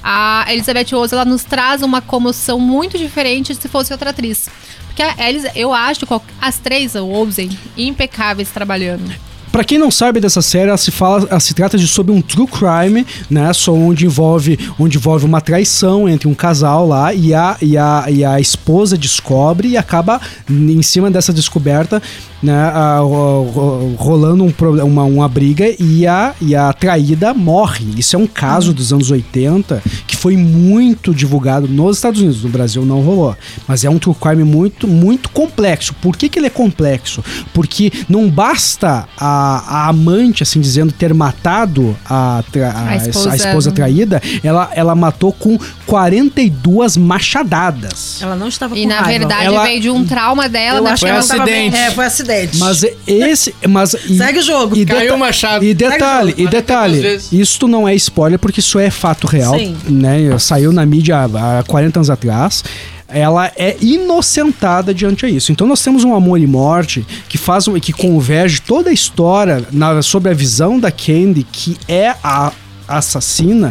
[0.00, 4.48] a Elizabeth Olsen, ela nos traz uma comoção muito diferente se fosse outra atriz.
[4.86, 6.06] Porque a Elis, eu acho
[6.40, 9.12] as três, Olsen, impecáveis trabalhando.
[9.54, 12.20] Pra quem não sabe dessa série, ela se fala, ela se trata de sobre um
[12.20, 13.52] true crime, né?
[13.52, 18.06] Só onde envolve, onde envolve uma traição entre um casal lá e a, e a,
[18.10, 22.02] e a esposa descobre e acaba em cima dessa descoberta,
[22.44, 22.54] né?
[22.54, 24.52] a- ro- rolando um,
[24.84, 27.86] uma, uma briga e a, e a traída morre.
[27.96, 32.42] Isso é um caso dos anos 80 que foi muito divulgado nos Estados Unidos.
[32.44, 33.36] No Brasil não rolou.
[33.66, 35.94] Mas é um true crime muito, muito complexo.
[35.94, 37.22] Por que, que ele é complexo?
[37.52, 43.04] Porque não basta a, a amante, assim dizendo, ter matado a, tra- a, A es-
[43.06, 48.20] a esposa- esposa traída, ela, ela matou com 42 machadadas.
[48.22, 49.18] Ela não estava com E na raiva.
[49.26, 50.94] verdade Ela- veio de um trauma dela, eu né?
[50.96, 51.76] que ela ela tava bem- acidente.
[51.76, 52.33] É, foi acidente.
[52.58, 53.54] Mas esse.
[53.68, 54.76] Mas, e- Segue o jogo.
[54.76, 55.64] E Caiu deta- o machado.
[55.64, 57.32] E detalhe, e detalhe, 42 vezes.
[57.32, 59.76] isto não é spoiler porque isso é fato real, Sim.
[59.88, 60.38] né?
[60.38, 62.62] Saiu na mídia há há 40 anos atrás.
[63.08, 65.52] Ela é inocentada diante a isso.
[65.52, 69.62] Então nós temos um amor e morte que faz um- que converge toda a história
[69.70, 72.50] na- sobre a visão da Candy, que é a
[72.88, 73.68] assassina.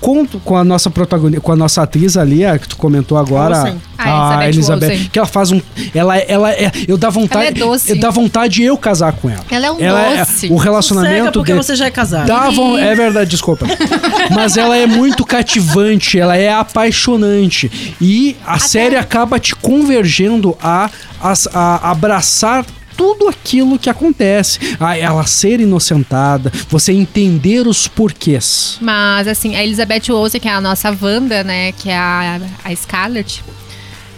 [0.00, 3.58] Com, com a nossa protagonista, com a nossa atriz ali, a que tu comentou agora,
[3.58, 3.82] Olsen.
[3.98, 5.08] Ah, Elizabeth Olsen.
[5.12, 5.60] que ela faz um,
[5.94, 7.90] ela, ela é, eu dá vontade, Ela é doce.
[7.90, 9.44] eu dá vontade de eu casar com ela.
[9.50, 10.46] Ela é um é- doce.
[10.46, 12.26] o Sossega relacionamento porque dele- você já é casado.
[12.78, 13.66] É verdade, desculpa.
[14.34, 17.94] Mas ela é muito cativante, ela é apaixonante.
[18.00, 20.88] E a série acaba te convergendo a,
[21.22, 22.64] a, a abraçar
[23.00, 24.76] tudo aquilo que acontece.
[24.78, 28.76] A, ela ser inocentada, você entender os porquês.
[28.78, 31.72] Mas, assim, a Elizabeth Olsen, que é a nossa Wanda, né?
[31.72, 33.42] Que é a, a Scarlett.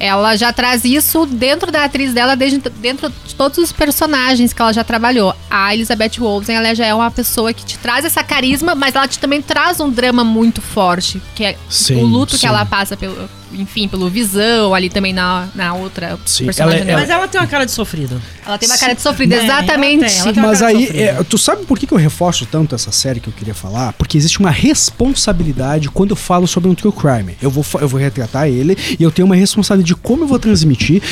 [0.00, 4.60] Ela já traz isso dentro da atriz dela, desde dentro de todos os personagens que
[4.60, 5.32] ela já trabalhou.
[5.48, 9.06] A Elizabeth Olsen, ela já é uma pessoa que te traz essa carisma, mas ela
[9.06, 11.22] te também traz um drama muito forte.
[11.36, 12.40] Que é Sim, o luto sim.
[12.40, 16.82] que ela passa pelo, enfim, pelo visão, ali também na, na outra Sim, personagem ela
[16.82, 17.00] é- dela.
[17.00, 18.20] Mas ela tem uma cara de sofrida.
[18.46, 20.04] Ela tem uma cara de sofrida, Né, ela exatamente.
[20.06, 22.90] tem, ela tem Mas aí, é, tu sabe por que, que eu reforço tanto essa
[22.92, 23.92] série que eu queria falar?
[23.94, 27.36] Porque existe uma responsabilidade quando eu falo sobre um true crime.
[27.40, 30.38] Eu vou, eu vou retratar ele e eu tenho uma responsabilidade de como eu vou
[30.38, 31.02] transmitir.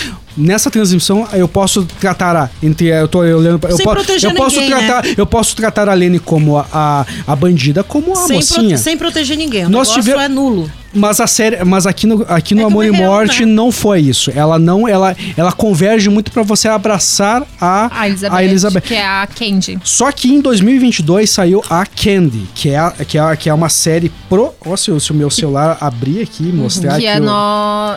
[0.40, 2.50] Nessa transmissão, eu posso tratar a.
[2.62, 3.60] Entre, eu tô eu olhando.
[3.68, 4.86] Eu, Sem po- proteger eu posso ninguém, né?
[4.86, 8.60] tratar, eu posso tratar a Lene como a, a, a bandida, como a sem, mocinha.
[8.68, 9.66] prote- sem proteger ninguém.
[9.66, 10.70] O Nós negócio tive- é nulo.
[10.92, 13.52] Mas a série, mas aqui no, aqui no É Amor e real, Morte né?
[13.52, 14.28] não foi isso.
[14.34, 18.80] Ela não, ela, ela converge muito pra você abraçar a, A Elizabeth, a Elizabeth.
[18.80, 19.78] que é a Candy.
[19.84, 23.54] Só que em 2022 saiu a Candy, que é, a- que é, a- que é
[23.54, 24.52] uma série pro.
[24.66, 27.18] Ó, se, o- se o meu celular abrir aqui e mostrar Que aqui.
[27.18, 27.94] é no...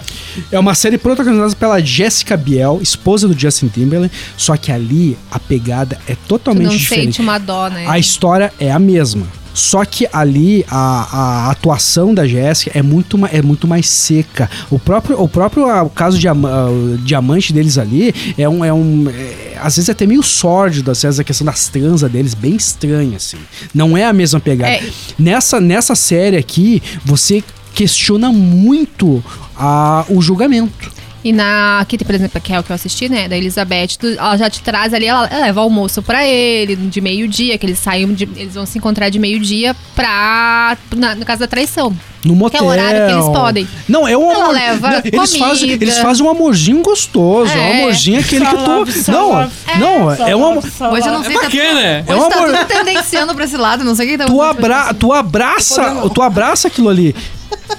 [0.52, 4.14] é uma série protagonizada pela Jessica Biel, esposa do Justin Timberlake.
[4.38, 7.06] Só que ali a pegada é Tu totalmente não diferente.
[7.06, 7.86] sente uma dó, né?
[7.88, 9.26] A história é a mesma.
[9.54, 14.50] Só que ali a, a atuação da Jéssica é muito, é muito mais seca.
[14.72, 18.66] O próprio, o próprio ah, o caso de ah, o diamante deles ali é um.
[18.66, 22.12] É um é, às vezes é até meio sórdido, às vezes a questão das transas
[22.12, 23.38] deles, bem estranha, assim.
[23.74, 24.74] Não é a mesma pegada.
[24.74, 24.84] É.
[25.18, 27.42] Nessa, nessa série aqui, você
[27.74, 29.24] questiona muito
[29.56, 30.92] a, o julgamento.
[31.24, 31.86] E na.
[31.88, 33.28] Que, por exemplo, que é o que eu assisti, né?
[33.30, 37.00] Da Elizabeth, tu- ela já te traz ali, ela, ela leva almoço pra ele, de
[37.00, 40.76] meio-dia, que eles saem, de- eles vão se encontrar de meio-dia pra.
[40.96, 41.96] Na, no caso da traição.
[42.26, 42.60] No motel.
[42.62, 43.68] Que é o horário que eles podem.
[43.88, 44.54] Não, é um Ela amor.
[44.54, 47.52] leva não, eles, fazem, eles fazem um amorzinho gostoso.
[47.52, 47.56] É.
[47.56, 47.78] um É.
[47.82, 49.12] amorzinho aquele que tu.
[49.12, 49.50] Não,
[49.80, 50.64] não, é um amor.
[50.64, 52.04] Hoje eu não sei se Bacana, né?
[52.08, 52.50] É um tá amor.
[52.52, 56.68] tudo tendenciando pra esse lado, não sei quem tá Tu, abra, tu abraça, tu abraça
[56.68, 57.16] aquilo ali.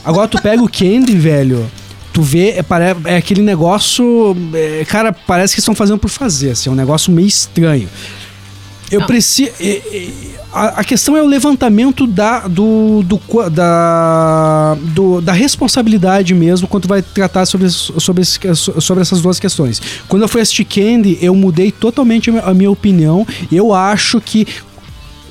[0.05, 1.71] Agora tu pega o Candy, velho.
[2.15, 2.65] Tu vê, é,
[3.07, 4.35] é aquele negócio.
[4.55, 6.51] é, cara, parece que estão fazendo por fazer.
[6.53, 7.89] Assim, é um negócio meio estranho.
[8.91, 9.51] Eu preciso.
[10.53, 16.87] A, a questão é o levantamento da, do, do, da, do- da responsabilidade mesmo quando
[16.87, 19.83] vai tratar sobre, sobre, sobre essas duas questões.
[20.07, 23.27] Quando eu fui assistir Candy, eu mudei totalmente a minha opinião.
[23.51, 24.47] Eu acho que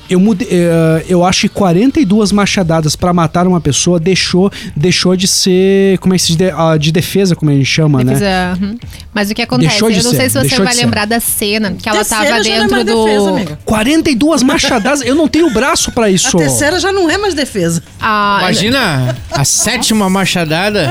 [0.08, 5.26] eu mudei, eh, eu acho que 42 machadadas pra matar uma pessoa deixou, deixou de
[5.26, 8.12] ser, como é que se diz, Ah, de defesa, como a gente chama, né?
[8.14, 8.76] Defesa, uhum.
[9.12, 9.68] Mas o que acontece?
[9.70, 10.84] Deixou de eu não ser, sei se você vai de ser.
[10.84, 13.04] lembrar da cena que ela Terceira tava já não é dentro mais do.
[13.04, 13.58] defesa, amiga.
[13.64, 16.36] 42 machadadas, eu não tenho braço pra A isso.
[16.36, 17.82] terceira já não é mais defesa.
[18.00, 20.88] Ah, Imagina a sétima machadada,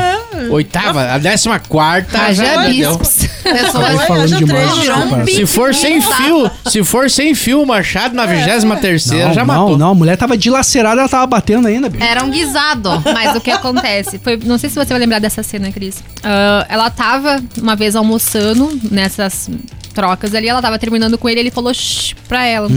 [0.50, 2.18] oitava, a décima quarta.
[2.20, 3.00] Haja já deu.
[3.44, 5.26] Pessoas Olha, falando demais, desculpa.
[5.26, 9.46] Se for sem fio, se for sem fio, o machado na vigésima terceira Não, já
[9.46, 9.78] não, matou.
[9.78, 12.04] não, a mulher tava dilacerada, ela tava batendo ainda, bicho.
[12.04, 12.90] Era um guisado.
[13.14, 14.20] Mas o que acontece?
[14.20, 16.04] Foi, não sei se você vai lembrar dessa cena, Cris.
[16.24, 19.50] Ah, ela tava uma vez almoçando nessas
[19.94, 22.68] trocas ali, ela tava terminando com ele, ele falou shh pra ela.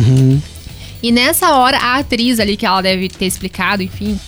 [1.03, 4.19] E nessa hora, a atriz ali, que ela deve ter explicado, enfim,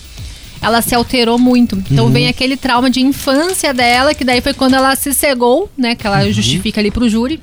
[0.61, 1.81] ela se alterou muito.
[1.91, 5.95] Então vem aquele trauma de infância dela, que daí foi quando ela se cegou, né?
[5.95, 7.41] Que ela justifica ali pro júri.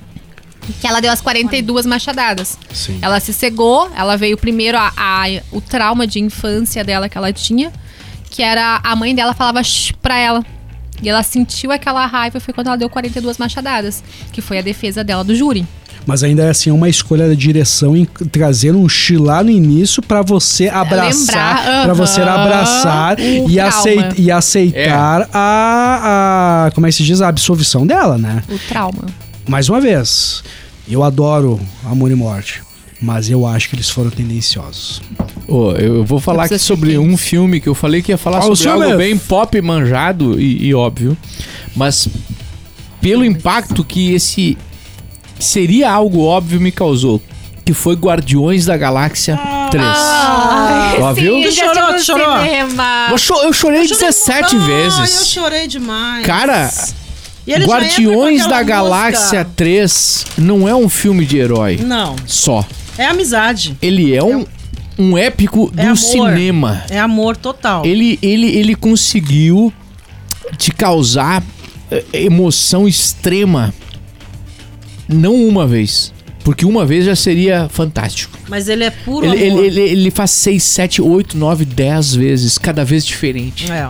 [0.80, 2.58] Que ela deu as 42 machadadas.
[2.72, 2.98] Sim.
[3.00, 7.32] Ela se cegou, ela veio primeiro a, a- o trauma de infância dela que ela
[7.32, 7.72] tinha,
[8.30, 10.44] que era a mãe dela falava shh pra ela.
[11.02, 14.02] E ela sentiu aquela raiva, foi quando ela deu 42 machadadas,
[14.32, 15.64] que foi a defesa dela do júri.
[16.06, 19.50] Mas ainda é assim, é uma escolha da direção em trazer um chi lá no
[19.50, 26.66] início pra você abraçar, Lembrar, pra você aham, abraçar o e, aceit- e aceitar a,
[26.66, 28.40] a, como é que se diz, a absolvição dela, né?
[28.48, 29.04] O trauma.
[29.48, 30.44] Mais uma vez,
[30.88, 32.62] eu adoro Amor e Morte,
[33.02, 35.02] mas eu acho que eles foram tendenciosos.
[35.48, 38.52] Ô, eu vou falar aqui sobre um filme que eu falei que ia falar Qual
[38.52, 41.16] o sobre algo bem pop manjado e, e óbvio,
[41.74, 42.08] mas
[43.00, 44.56] pelo impacto que esse
[45.38, 47.20] seria algo óbvio me causou,
[47.64, 49.38] que foi Guardiões da Galáxia
[49.70, 49.86] 3.
[51.00, 51.42] Ó, viu?
[51.42, 52.36] Tu chorou, tu chorou?
[53.10, 55.26] Eu, cho- eu chorei 17 Ai, eu vezes.
[55.28, 56.24] chorei demais.
[56.24, 56.70] Cara,
[57.46, 59.50] E ele já entra com Guardiões da Galáxia música.
[59.56, 62.64] 3 não é um filme de herói Não, só.
[62.96, 63.76] é amizade.
[63.82, 64.44] Ele é um,
[64.98, 65.96] um épico do É amor.
[65.96, 66.82] cinema.
[66.88, 67.84] É amor total.
[67.84, 69.72] Ele, ele, ele conseguiu
[70.56, 71.42] te causar
[71.90, 73.74] eh, emoção extrema.
[75.08, 76.12] Não uma vez.
[76.44, 78.38] Porque uma vez já seria fantástico.
[78.48, 79.64] Mas ele é puro Ele, ele, amor.
[79.64, 83.70] ele, ele faz 6, 7, 8, 9, 10 vezes, cada vez diferente.
[83.70, 83.88] É.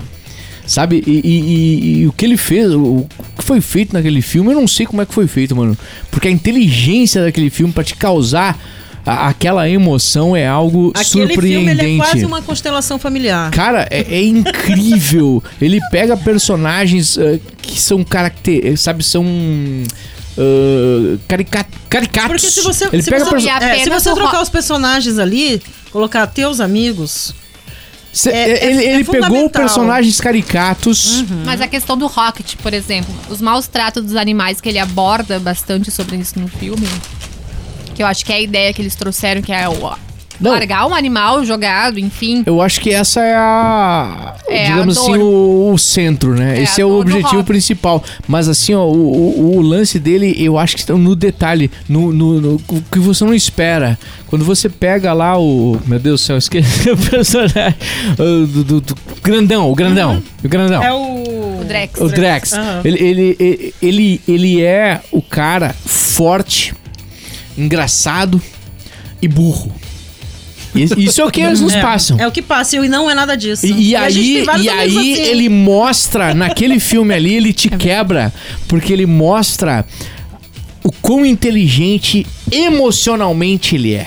[0.67, 1.03] Sabe?
[1.07, 3.07] E, e- e- e o que ele fez, o,
[3.39, 5.77] que foi feito naquele filme, eu não sei como é que foi feito, mano.
[6.11, 8.59] Porque a inteligência daquele filme pra te causar
[9.05, 11.05] a- aquela emoção é algo Aquele
[11.35, 11.53] surpreendente.
[11.57, 13.51] filme ele é quase uma constelação familiar.
[13.53, 15.41] Cara, é, é incrível.
[15.63, 19.25] Ele pega personagens eh, que são caracter, sabe, são
[20.39, 22.29] ah, carica- caricatos.
[22.43, 25.63] Porque se você, ele se pega você, é, se você trocar ro- os personagens ali,
[25.91, 27.35] colocar teus amigos,
[28.13, 29.63] Cê- é- é- ele é ele pegou fundamental.
[29.63, 31.25] personagens caricatos.
[31.45, 35.39] Mas a questão do Rocket, por exemplo, os maus tratos dos animais que ele aborda
[35.39, 36.87] bastante sobre isso no filme,
[37.95, 39.95] que eu acho que é a ideia que eles trouxeram, que é o
[40.41, 40.51] Não.
[40.53, 42.43] largar um animal jogado, enfim.
[42.47, 44.35] Eu acho que essa é a.
[44.49, 46.59] É, digamos a assim, o, o centro, né?
[46.59, 48.03] É, Esse é o objetivo principal.
[48.29, 52.13] Mas assim, ó, o, o, o lance dele, eu acho que está no detalhe, no,
[52.13, 53.99] no, no- o que você não espera.
[54.27, 55.79] Quando você pega lá o.
[55.87, 57.75] Meu Deus do céu, esqueci o personagem.
[58.19, 60.23] o Do, do- do- grandão, o grandão.
[60.45, 60.83] O grandão.
[60.83, 61.27] é o.
[61.61, 62.01] O Drex.
[62.01, 62.53] O Drex.
[62.53, 62.81] Aham.
[62.85, 66.75] Ele, ele, ele, ele, ele é o cara forte,
[67.57, 68.41] engraçado
[69.21, 69.73] e burro.
[70.77, 72.19] Isso é o que eles nos é, passam.
[72.21, 73.67] É o que passa, e não é nada disso.
[73.67, 75.23] E, e aí, e aí assim.
[75.23, 78.33] ele mostra, naquele filme ali, ele te quebra,
[78.69, 79.85] porque ele mostra
[80.83, 84.07] o quão inteligente emocionalmente ele é.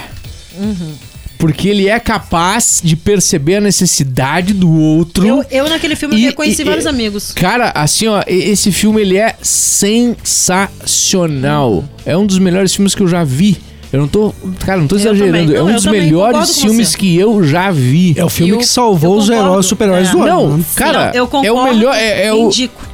[0.58, 0.94] Uhum.
[1.38, 5.26] Porque ele é capaz de perceber a necessidade do outro.
[5.26, 7.32] Eu, eu naquele filme E- reconheci e- vários e- amigos.
[7.32, 11.86] Cara, assim, ó, esse filme ele é sensacional.
[12.06, 13.58] É um dos melhores filmes que eu já vi.
[13.92, 14.32] Eu não tô,
[14.66, 15.52] cara, não tô exagerando.
[15.56, 18.14] É Não, um eu dos melhores concordo filmes que eu já vi.
[18.16, 19.50] É o filme Eu- que salvou os concordo.
[19.50, 20.12] heróis super-heróis É.
[20.12, 20.48] do ano.
[20.58, 22.89] Não, cara, Não, eu é o concordo melhor, é, é o, indico.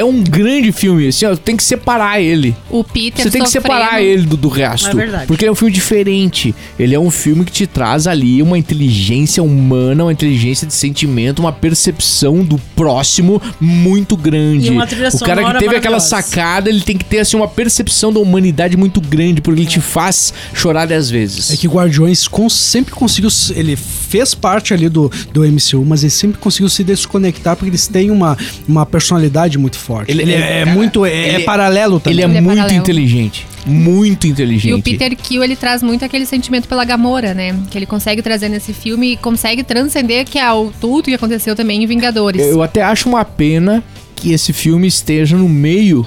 [0.00, 2.54] É um grande filme, assim, ó, tem que separar ele.
[2.70, 3.74] O Peter Você tem que sofrendo.
[3.78, 4.88] separar ele do, do resto.
[4.88, 5.26] É verdade.
[5.26, 6.54] Porque é um filme diferente.
[6.78, 11.40] Ele é um filme que te traz ali uma inteligência humana, uma inteligência de sentimento,
[11.40, 14.66] uma percepção do próximo muito grande.
[14.68, 17.48] E uma trilha o cara que teve aquela sacada, ele tem que ter assim uma
[17.48, 21.50] percepção da humanidade muito grande, porque ele te faz chorar dez vezes.
[21.50, 23.30] É que Guardiões sempre conseguiu.
[23.30, 27.70] se- Ele fez parte ali do, do MCU, mas ele sempre conseguiu se desconectar porque
[27.70, 28.36] eles têm uma,
[28.66, 29.87] uma personalidade muito forte.
[30.08, 31.04] Ele- Ele, ele- é, cara, muito.
[31.06, 32.14] É, ele- é paralelo também.
[32.14, 32.78] Ele é Ele é muito paralelo.
[32.80, 33.46] inteligente.
[33.66, 34.70] Muito inteligente.
[34.70, 37.54] E o Peter Kill, ele traz muito aquele sentimento pela Gamora, né?
[37.70, 41.54] Que ele consegue trazer nesse filme e consegue transcender que é o tudo que aconteceu
[41.54, 42.40] também em Vingadores.
[42.42, 43.82] Eu até acho uma pena
[44.16, 46.06] que esse filme esteja no meio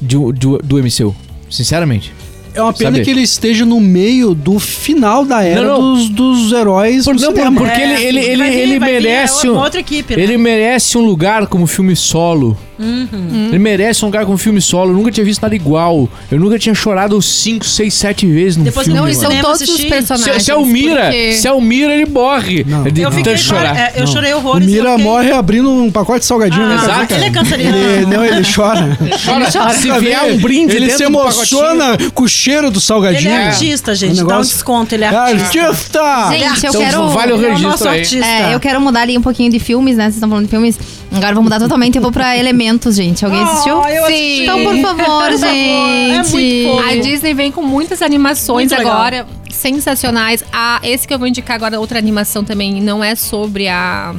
[0.00, 1.14] de, um- do, do MCU.
[1.50, 2.12] Sinceramente.
[2.54, 3.04] É uma pena Sabe?
[3.04, 5.94] que ele esteja no meio do final da era Não, não.
[5.94, 7.60] Dos, dos heróis Por- não, cinema.
[7.60, 10.22] porque ele, ele, ele, vai vir- ele vai vir, merece é um, outra equipe, né?
[10.22, 12.56] ele merece um lugar como filme solo.
[12.78, 13.46] Uhum.
[13.48, 14.90] Ele merece um lugar como filme solo.
[14.90, 16.08] Eu nunca tinha visto nada igual.
[16.30, 19.00] Eu nunca tinha chorado 5, 6, 7 vezes num Depois filme.
[19.00, 20.36] Não, e são todos os personagens.
[20.38, 22.64] Se, se é o Mira, porque- se é o Mira, ele morre.
[22.68, 22.82] Não.
[22.84, 23.76] de Eu fiquei chorar.
[23.76, 24.12] é, eu Não.
[24.12, 24.66] chorei O horrores.
[24.66, 26.76] Mira eu fiquei- morre abrindo um pacote de salgadinho, né?
[26.78, 27.14] Ah, Exato.
[27.14, 27.76] Ele é canceriano.
[27.76, 28.98] Ele, não, ele chora.
[29.24, 33.30] Chora, Se vier um brinde Ele se emociona com o cheiro do Ele salgadinho.
[33.30, 34.12] é artista, gente.
[34.12, 35.60] Um Dá um negócio- desconto, ele é artista.
[35.62, 36.28] Artista!
[36.30, 37.08] Gente, eu Então quero.
[37.08, 38.02] vale o Ele é o registro aí.
[38.22, 40.04] É, eu quero mudar ali um pouquinho de filmes, né?
[40.04, 40.78] Vocês estão falando de filmes.
[41.12, 41.96] Agora eu vou mudar totalmente.
[41.96, 43.24] Eu vou pra Elementos, gente.
[43.24, 43.82] Alguém assistiu?
[43.82, 44.42] Ah, eu assisti.
[44.42, 46.66] Então, por favor, Por favor, gente.
[46.66, 46.90] é.
[46.90, 48.92] A Disney vem com muitas animações Muito legal.
[48.98, 50.44] agora, sensacionais.
[50.52, 54.14] A, esse que eu vou indicar agora, outra animação também, não é sobre a,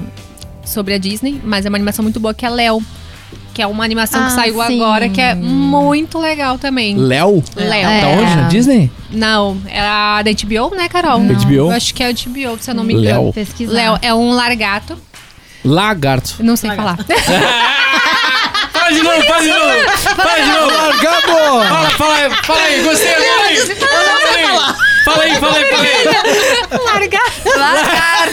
[0.65, 2.81] sobre a Disney, mas é uma animação muito boa, que é Léo.
[3.53, 4.75] Que é uma animação Ah, que saiu sim.
[4.81, 6.95] agora, que é muito legal também.
[6.95, 7.43] Léo?
[7.55, 7.89] Léo.
[7.89, 8.01] É.
[8.01, 8.35] Tá onde?
[8.35, 8.91] Na Disney?
[9.09, 11.19] Não, é a da HBO, né, Carol?
[11.19, 11.33] Não.
[11.33, 11.53] HBO?
[11.53, 13.33] Eu acho que é a HBO, se eu não me engano.
[13.35, 13.71] Léo.
[13.71, 14.95] Léo é um largato.
[15.65, 16.35] Lagarto.
[16.41, 16.97] Não sei falar.
[18.87, 19.89] Fala de novo, fala de novo.
[20.15, 20.77] Fala de novo.
[20.77, 21.27] Largado!
[21.27, 23.57] Fala, fala aí, fala aí, gostei, fala aí.
[25.03, 26.05] Fala aí, fala aí, fala aí.
[26.85, 27.59] largato.
[27.59, 28.29] Largar.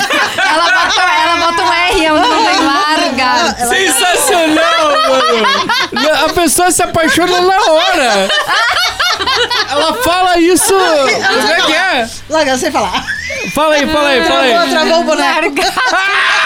[0.47, 3.57] ela, bota, ela bota um R onde não tem largar.
[3.69, 6.25] Sensacional, mano!
[6.25, 8.29] A pessoa se apaixona na hora!
[9.71, 10.75] Ela fala isso!
[10.75, 12.09] Como é que é?
[12.29, 13.05] Larga, sem falar.
[13.57, 14.51] Fala aí, fala aí, fala aí.
[14.53, 15.55] Travou, travou o boneco.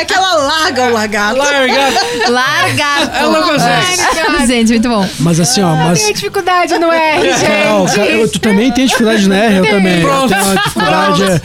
[0.00, 1.36] É que ela larga o lagarto.
[1.38, 2.30] Larga.
[2.30, 3.16] Largar.
[3.20, 4.46] Ela consegue.
[4.46, 5.06] Gente, muito bom.
[5.20, 6.02] Mas assim, ó, mas.
[6.02, 7.96] Tem dificuldade no R, Carol, gente.
[7.96, 9.56] cara, tu também tem dificuldade na R?
[9.58, 10.00] Eu também.
[10.00, 11.22] Eu tenho uma dificuldade.
[11.24, 11.40] é,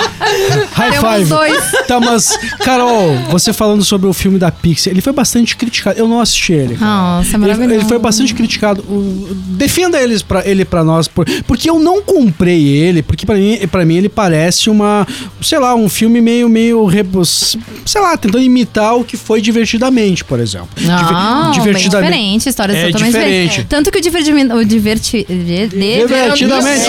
[0.73, 1.29] High Temos five.
[1.29, 1.71] dois.
[1.87, 5.99] Tá, mas, Carol, você falando sobre o filme da Pixar, ele foi bastante criticado.
[5.99, 6.75] Eu não assisti ele.
[6.75, 6.89] cara.
[6.91, 7.73] Nossa, Ele, maravilhoso.
[7.75, 8.83] ele foi bastante criticado.
[9.49, 11.07] Defenda eles pra, ele pra nós.
[11.07, 15.05] por- porque eu não comprei ele, porque pra mim, pra mim ele parece uma.
[15.41, 16.85] Sei lá, um filme meio, meio.
[16.85, 20.69] rebus- Sei lá, tentando imitar o que foi divertidamente, por exemplo.
[20.81, 23.49] Não, Diver- bem diferente, histórias É totalmente diferente.
[23.49, 23.65] diferentes.
[23.69, 24.55] Tanto que o divertimento.
[24.55, 25.25] O diverti.
[25.27, 26.85] Divertidamente.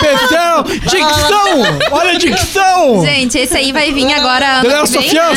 [0.00, 0.64] Perdão!
[0.64, 1.78] Dicção!
[1.92, 3.04] Olha a dicção!
[3.04, 4.60] Gente, esse aí vai vir agora.
[4.60, 5.36] Ano que vem, né?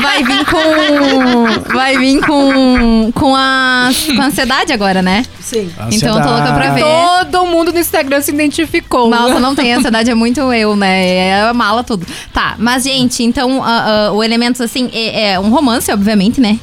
[0.00, 1.72] Vai vir com.
[1.74, 3.12] Vai vir com.
[3.12, 5.24] Com a, com a ansiedade agora, né?
[5.40, 5.70] Sim.
[5.90, 6.82] Então eu tô louca pra ver.
[6.82, 9.08] Todo mundo no Instagram se identificou.
[9.08, 11.08] Nossa, não tem ansiedade, é muito eu, né?
[11.08, 12.06] É a mala tudo.
[12.32, 16.58] Tá, mas, gente, então ah, ah, o Elementos, assim, é, é um romance, obviamente, né?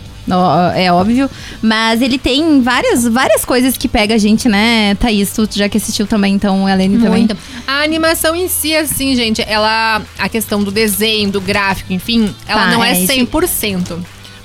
[0.76, 1.30] É óbvio,
[1.62, 5.32] mas ele tem várias, várias coisas que pega a gente, né, Thaís?
[5.32, 7.20] Tu já que assistiu também, então, a Helene também.
[7.26, 7.38] Muito.
[7.68, 10.02] A animação em si, assim, gente, ela.
[10.18, 13.14] A questão do desenho, do gráfico, enfim, ela Tá, não é é isso.
[13.14, 13.98] 100%.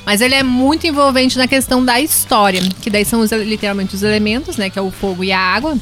[0.05, 4.03] Mas ele é muito envolvente na questão da história, que daí são os, literalmente os
[4.03, 4.69] elementos, né?
[4.71, 5.77] Que é o fogo e a água.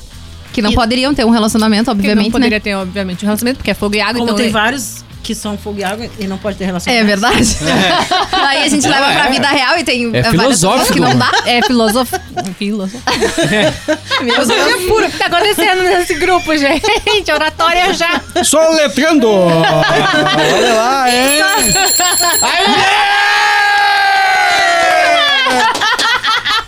[0.52, 2.60] Que não E- poderiam ter um relacionamento, Que obviamente, não poderia né?
[2.60, 4.36] ter, obviamente, um relacionamento, porque é fogo e água, Como então.
[4.36, 7.06] tem é- vários que são fogo e água e não pode ter relação É com
[7.06, 7.56] verdade.
[8.32, 9.30] Aí a gente leva pra é.
[9.30, 11.30] vida real e tem É filosófico, que não dá.
[11.44, 12.20] É filosofia.
[12.58, 13.72] filosofia.
[14.18, 15.06] filosofia pura.
[15.06, 17.30] O que tá acontecendo nesse grupo, gente?
[17.32, 18.20] Oratória já.
[18.42, 19.28] Só letrando!
[19.30, 21.40] Olha lá, hein?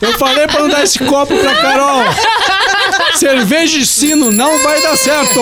[0.00, 2.04] Eu falei pra não dar esse copo pra Carol.
[3.16, 5.40] Cerveja de sino não vai dar certo.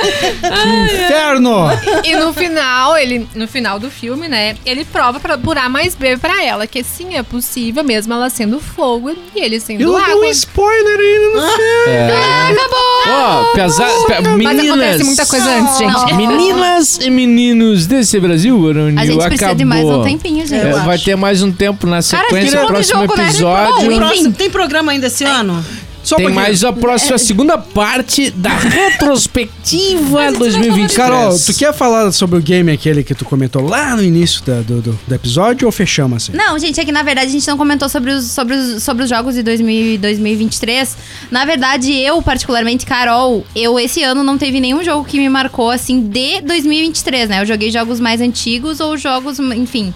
[0.00, 1.66] Que inferno.
[2.04, 5.94] E no final, ele, no final do filme, né, ele prova pra, por A mais
[5.94, 9.88] B pra ela que sim, é possível, mesmo ela sendo fogo e ele sendo Eu
[9.92, 10.28] dou um água.
[10.30, 12.60] spoiler ainda no filme.
[13.06, 14.68] Ó, pesa- pe- Mas meninas.
[14.68, 16.14] acontece muita coisa antes, gente.
[16.14, 19.28] Meninas e meninos desse Brasil, Baroni, A gente acabou.
[19.28, 20.66] precisa de mais um tempinho, gente.
[20.66, 21.04] É, vai acho.
[21.04, 23.24] ter mais um tempo na Cara, sequência, que próximo jogo, né?
[23.24, 23.74] episódio.
[23.74, 23.96] Bom, enfim.
[23.96, 25.64] Próximo, tem programa ainda esse ano?
[26.04, 28.50] Só Tem mais a próxima, a segunda parte da
[29.28, 30.92] retrospectiva 2023.
[30.94, 34.60] Carol, tu quer falar sobre o game aquele que tu comentou lá no início da-
[34.60, 36.32] do, do, do episódio ou fechamos assim?
[36.36, 39.04] Não, gente, é que na verdade a gente não comentou sobre os, sobre os, sobre
[39.04, 40.96] os jogos de 2000, 2023.
[41.30, 45.70] Na verdade, eu, particularmente, Carol, eu esse ano não teve nenhum jogo que me marcou
[45.70, 47.40] assim de 2023, né?
[47.42, 49.92] Eu joguei jogos mais antigos ou jogos, enfim.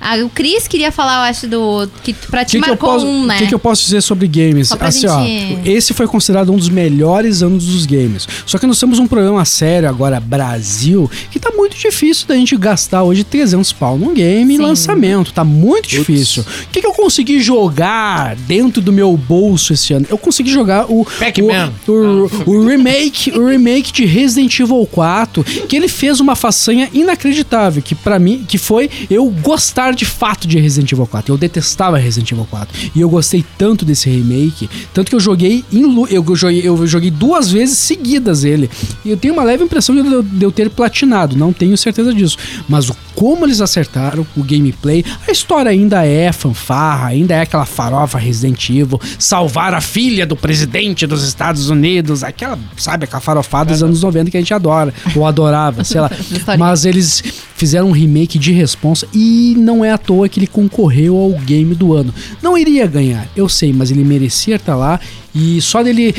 [0.00, 1.88] Ah, o Cris queria falar, eu acho, do.
[2.02, 3.36] Que pra ti que, que, eu marcou posso, um, né?
[3.38, 4.68] que, que eu posso dizer sobre games?
[4.68, 8.26] Só pra Assim, gente- ó, esse foi considerado um dos melhores anos dos games.
[8.46, 12.56] Só que nós temos um problema sério agora, Brasil, que tá muito difícil da gente
[12.56, 15.32] gastar hoje 300 pau num game e lançamento.
[15.32, 16.42] Tá muito difícil.
[16.42, 20.06] O que, que eu consegui jogar dentro do meu bolso esse ano?
[20.08, 21.04] Eu consegui jogar o.
[21.18, 21.72] Pac-Man.
[21.86, 26.88] O, o, o remake, o remake de Resident Evil 4, que ele fez uma façanha
[26.92, 31.32] inacreditável, que pra mim, que foi eu gostar de fato de Resident Evil 4.
[31.32, 35.64] Eu detestava Resident Evil 4 e eu gostei tanto desse remake, tanto que eu joguei
[35.72, 38.70] em lu- eu joguei, eu joguei duas vezes seguidas ele.
[39.04, 42.12] E eu tenho uma leve impressão de eu, de eu ter platinado, não tenho certeza
[42.14, 42.36] disso,
[42.68, 47.66] mas o como eles acertaram o gameplay, a história ainda é fanfarra, ainda é aquela
[47.66, 53.72] farofa Resident Evil, salvar a filha do presidente dos Estados Unidos, aquela, sabe, aquela farofada
[53.72, 56.10] dos anos 90 que a gente adora, ou adorava, sei lá.
[56.58, 57.22] Mas eles
[57.60, 61.74] fizeram um remake de responsa e não é à toa que ele concorreu ao game
[61.74, 62.12] do ano.
[62.40, 64.98] Não iria ganhar, eu sei, mas ele merecia estar lá
[65.34, 66.14] e só dele,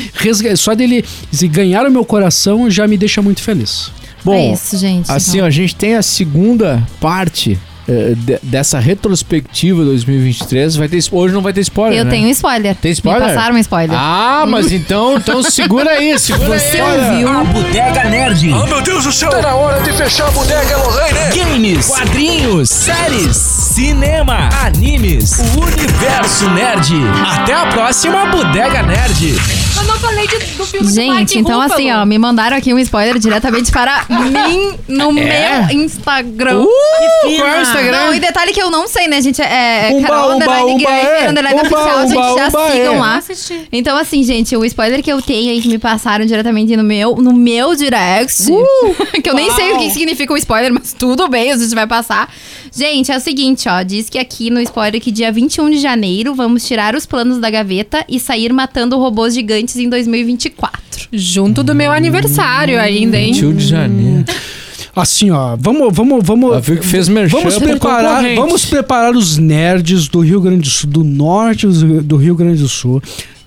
[0.56, 3.90] só dele se ganhar o meu coração já me deixa muito feliz.
[4.24, 5.10] Bom, é isso, gente.
[5.10, 10.76] Assim, ó, a gente tem a segunda parte de- dessa retrospectiva 2023.
[10.76, 12.10] Vai ter, hoje não vai ter spoiler, eu né?
[12.10, 12.74] tenho spoiler.
[12.76, 13.22] Tem spoiler?
[13.28, 13.96] Me passaram um spoiler.
[13.98, 17.24] Ah, mas então, então segura aí, segura Você aí.
[17.24, 17.28] ouviu?
[17.40, 18.52] A Bodega Nerd.
[18.52, 19.30] Oh, meu Deus do céu!
[19.30, 21.36] Tá na hora de fechar a bodega, Lorraine!
[21.36, 26.92] Games, quadrinhos, séries, cinema, animes, o universo nerd.
[27.26, 29.34] Até a próxima Bodega Nerd.
[29.76, 31.74] Eu não falei de- do filme do Gente, Mark então Ruffalo.
[31.74, 35.66] assim, ó, me mandaram aqui um spoiler diretamente para mim no É?
[35.72, 36.60] meu Instagram.
[36.60, 36.68] Uh,
[37.38, 38.06] qual é o Instagram?
[38.06, 39.40] Não, e detalhe que eu não sei, né, gente?
[39.40, 41.30] É Umba, Carol umba, Underline umba, é.
[41.30, 42.98] Underline Umba, Oficial, gente, umba, já umba, sigam é.
[42.98, 43.22] lá.
[43.72, 47.16] Então, assim, gente, o spoiler que eu tenho aí que me passaram diretamente no meu,
[47.16, 48.44] no meu direct,
[49.22, 51.86] que eu nem sei o que significa o spoiler, mas tudo bem, a gente vai
[51.86, 52.32] passar.
[52.74, 56.34] Gente, é o seguinte, ó, diz que aqui no spoiler que dia 21 de janeiro
[56.34, 61.08] vamos tirar os planos da gaveta e sair matando robôs gigantes em 2024.
[61.12, 63.32] Junto do meu aniversário ainda, hein?
[63.32, 64.24] 21 de janeiro.
[64.94, 66.66] Assim, ó, vamos, vamos, vamos.
[66.66, 71.02] Viu que fez Vamos preparar, vamos preparar os nerds do Rio Grande do Sul, do
[71.02, 73.02] norte do Rio Grande do Sul.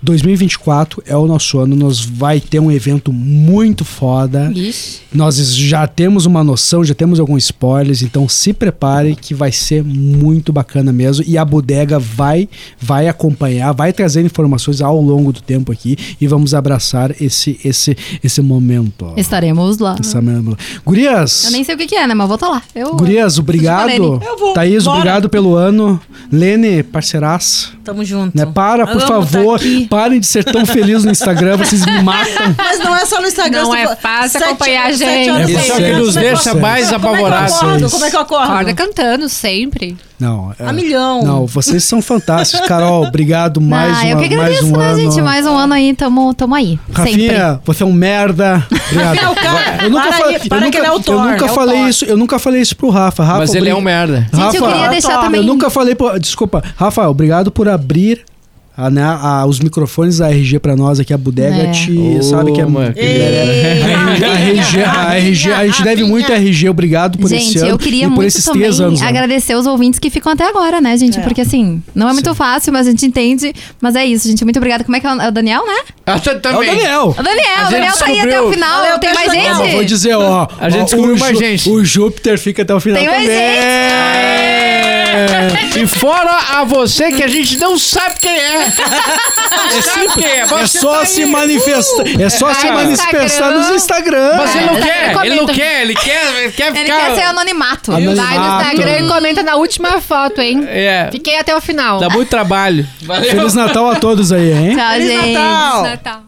[0.06, 4.52] 2024 é o nosso ano, nós vai ter um evento muito foda.
[4.56, 5.02] Ixi.
[5.14, 9.84] Nós já temos uma noção, já temos alguns spoilers, então se prepare que vai ser
[9.84, 11.26] muito bacana mesmo.
[11.28, 12.48] E a bodega vai
[12.80, 17.98] vai acompanhar, vai trazer informações ao longo do tempo aqui e vamos abraçar esse esse
[18.24, 19.12] esse momento.
[19.18, 19.96] Estaremos lá.
[20.00, 20.58] Essa mesmo.
[20.86, 22.14] Gurias, Eu nem sei o que, que é, né?
[22.14, 22.62] Mas vou tá lá.
[22.76, 23.90] Eu, Gurias, obrigado.
[23.92, 24.98] Eu vou, Thaís, bora.
[24.98, 26.00] obrigado pelo ano.
[26.32, 27.70] Lene, parceiraça.
[27.84, 28.36] Tamo junto.
[28.38, 28.46] Né?
[28.46, 29.60] Para, por Amo favor.
[29.60, 29.95] tá.
[29.96, 32.54] Parem de ser tão felizes no Instagram, vocês me matam.
[32.58, 33.64] Mas não é só no Instagram.
[33.64, 35.32] Não é fácil sete- acompanhar a gente.
[35.32, 37.54] da é o que nos Como é deixa eu- mais Como é que eu apavorados.
[37.56, 37.90] acordo?
[37.90, 38.44] Como é que eu acordo?
[38.52, 39.98] Acorda cantando sempre.
[40.20, 41.24] Não, é- A milhão.
[41.24, 42.66] Não, vocês são fantásticos.
[42.68, 44.98] Carol, obrigado mais, ah, eu uma, que mais agradeço, um né, ano.
[45.02, 45.22] gente?
[45.22, 46.80] Mais um ano aí, tamo, tamo aí.
[46.88, 47.02] Sempre.
[47.28, 48.66] Rafinha, você é um merda.
[48.92, 49.18] Obrigado.
[49.18, 49.84] É o cara.
[49.84, 51.50] Eu nunca, Para falei, aí, eu para nunca, que ele é o eu nunca é
[51.50, 51.90] falei Thor.
[51.90, 53.24] isso, eu nunca falei isso pro Rafa.
[53.24, 54.28] Rafa Mas ele é um merda.
[54.34, 58.24] Gente, eu queria deixar também- Eu nunca falei pro, desculpa, Rafa, obrigado por abrir
[58.78, 61.72] a, né, a- os microfones da RG pra nós aqui a bodega É.
[61.72, 63.00] te Ô, sabe que é mano, que
[64.26, 67.68] a RG, a RG, a gente deve muito a RG, obrigado por esse Gente, ano
[67.70, 69.00] eu queria e por muito também anos.
[69.02, 69.08] né?
[69.08, 71.20] agradecer os ouvintes que ficam até agora, né, gente?
[71.22, 73.54] Porque assim, não é muito fácil, mas a gente entende.
[73.82, 74.44] Mas é isso, gente.
[74.44, 74.84] Muito obrigada.
[74.84, 75.78] Como é que é o é Daniel, né?
[76.06, 76.70] Ah, tá- É o também.
[76.76, 77.16] Daniel.
[77.18, 78.82] O Daniel, o gente Daniel tá aí até o final.
[78.84, 79.50] Tem beijo, mais Daniel.
[79.56, 79.86] Mas vou gente?
[79.86, 80.48] dizer, ó.
[80.60, 81.70] A gente ó, descobriu mais gente.
[81.70, 83.26] O Júpiter fica até o final Tem mais
[85.06, 85.84] também.
[85.84, 88.66] E fora a você que a gente não sabe quem é.
[88.66, 90.26] É simples.
[90.26, 92.06] É só se manifestar.
[92.22, 94.32] É só se manifestar nos Instagram.
[94.38, 96.98] Mas ele não É, quer, ele não quer, ele quer, ele quer Ele ficar...
[97.08, 97.92] quer ser anonimato.
[97.92, 98.22] Anonimato.
[98.28, 100.66] Vai no Instagram e comenta na última foto, hein?
[100.68, 102.00] É, Fiquei até o final.
[102.00, 102.88] dá muito trabalho.
[103.02, 103.30] Valeu.
[103.32, 104.76] Feliz Natal a todos aí, hein?
[104.76, 105.34] Tchau, Feliz gente.
[105.34, 105.84] Natal.
[105.84, 106.22] Natal.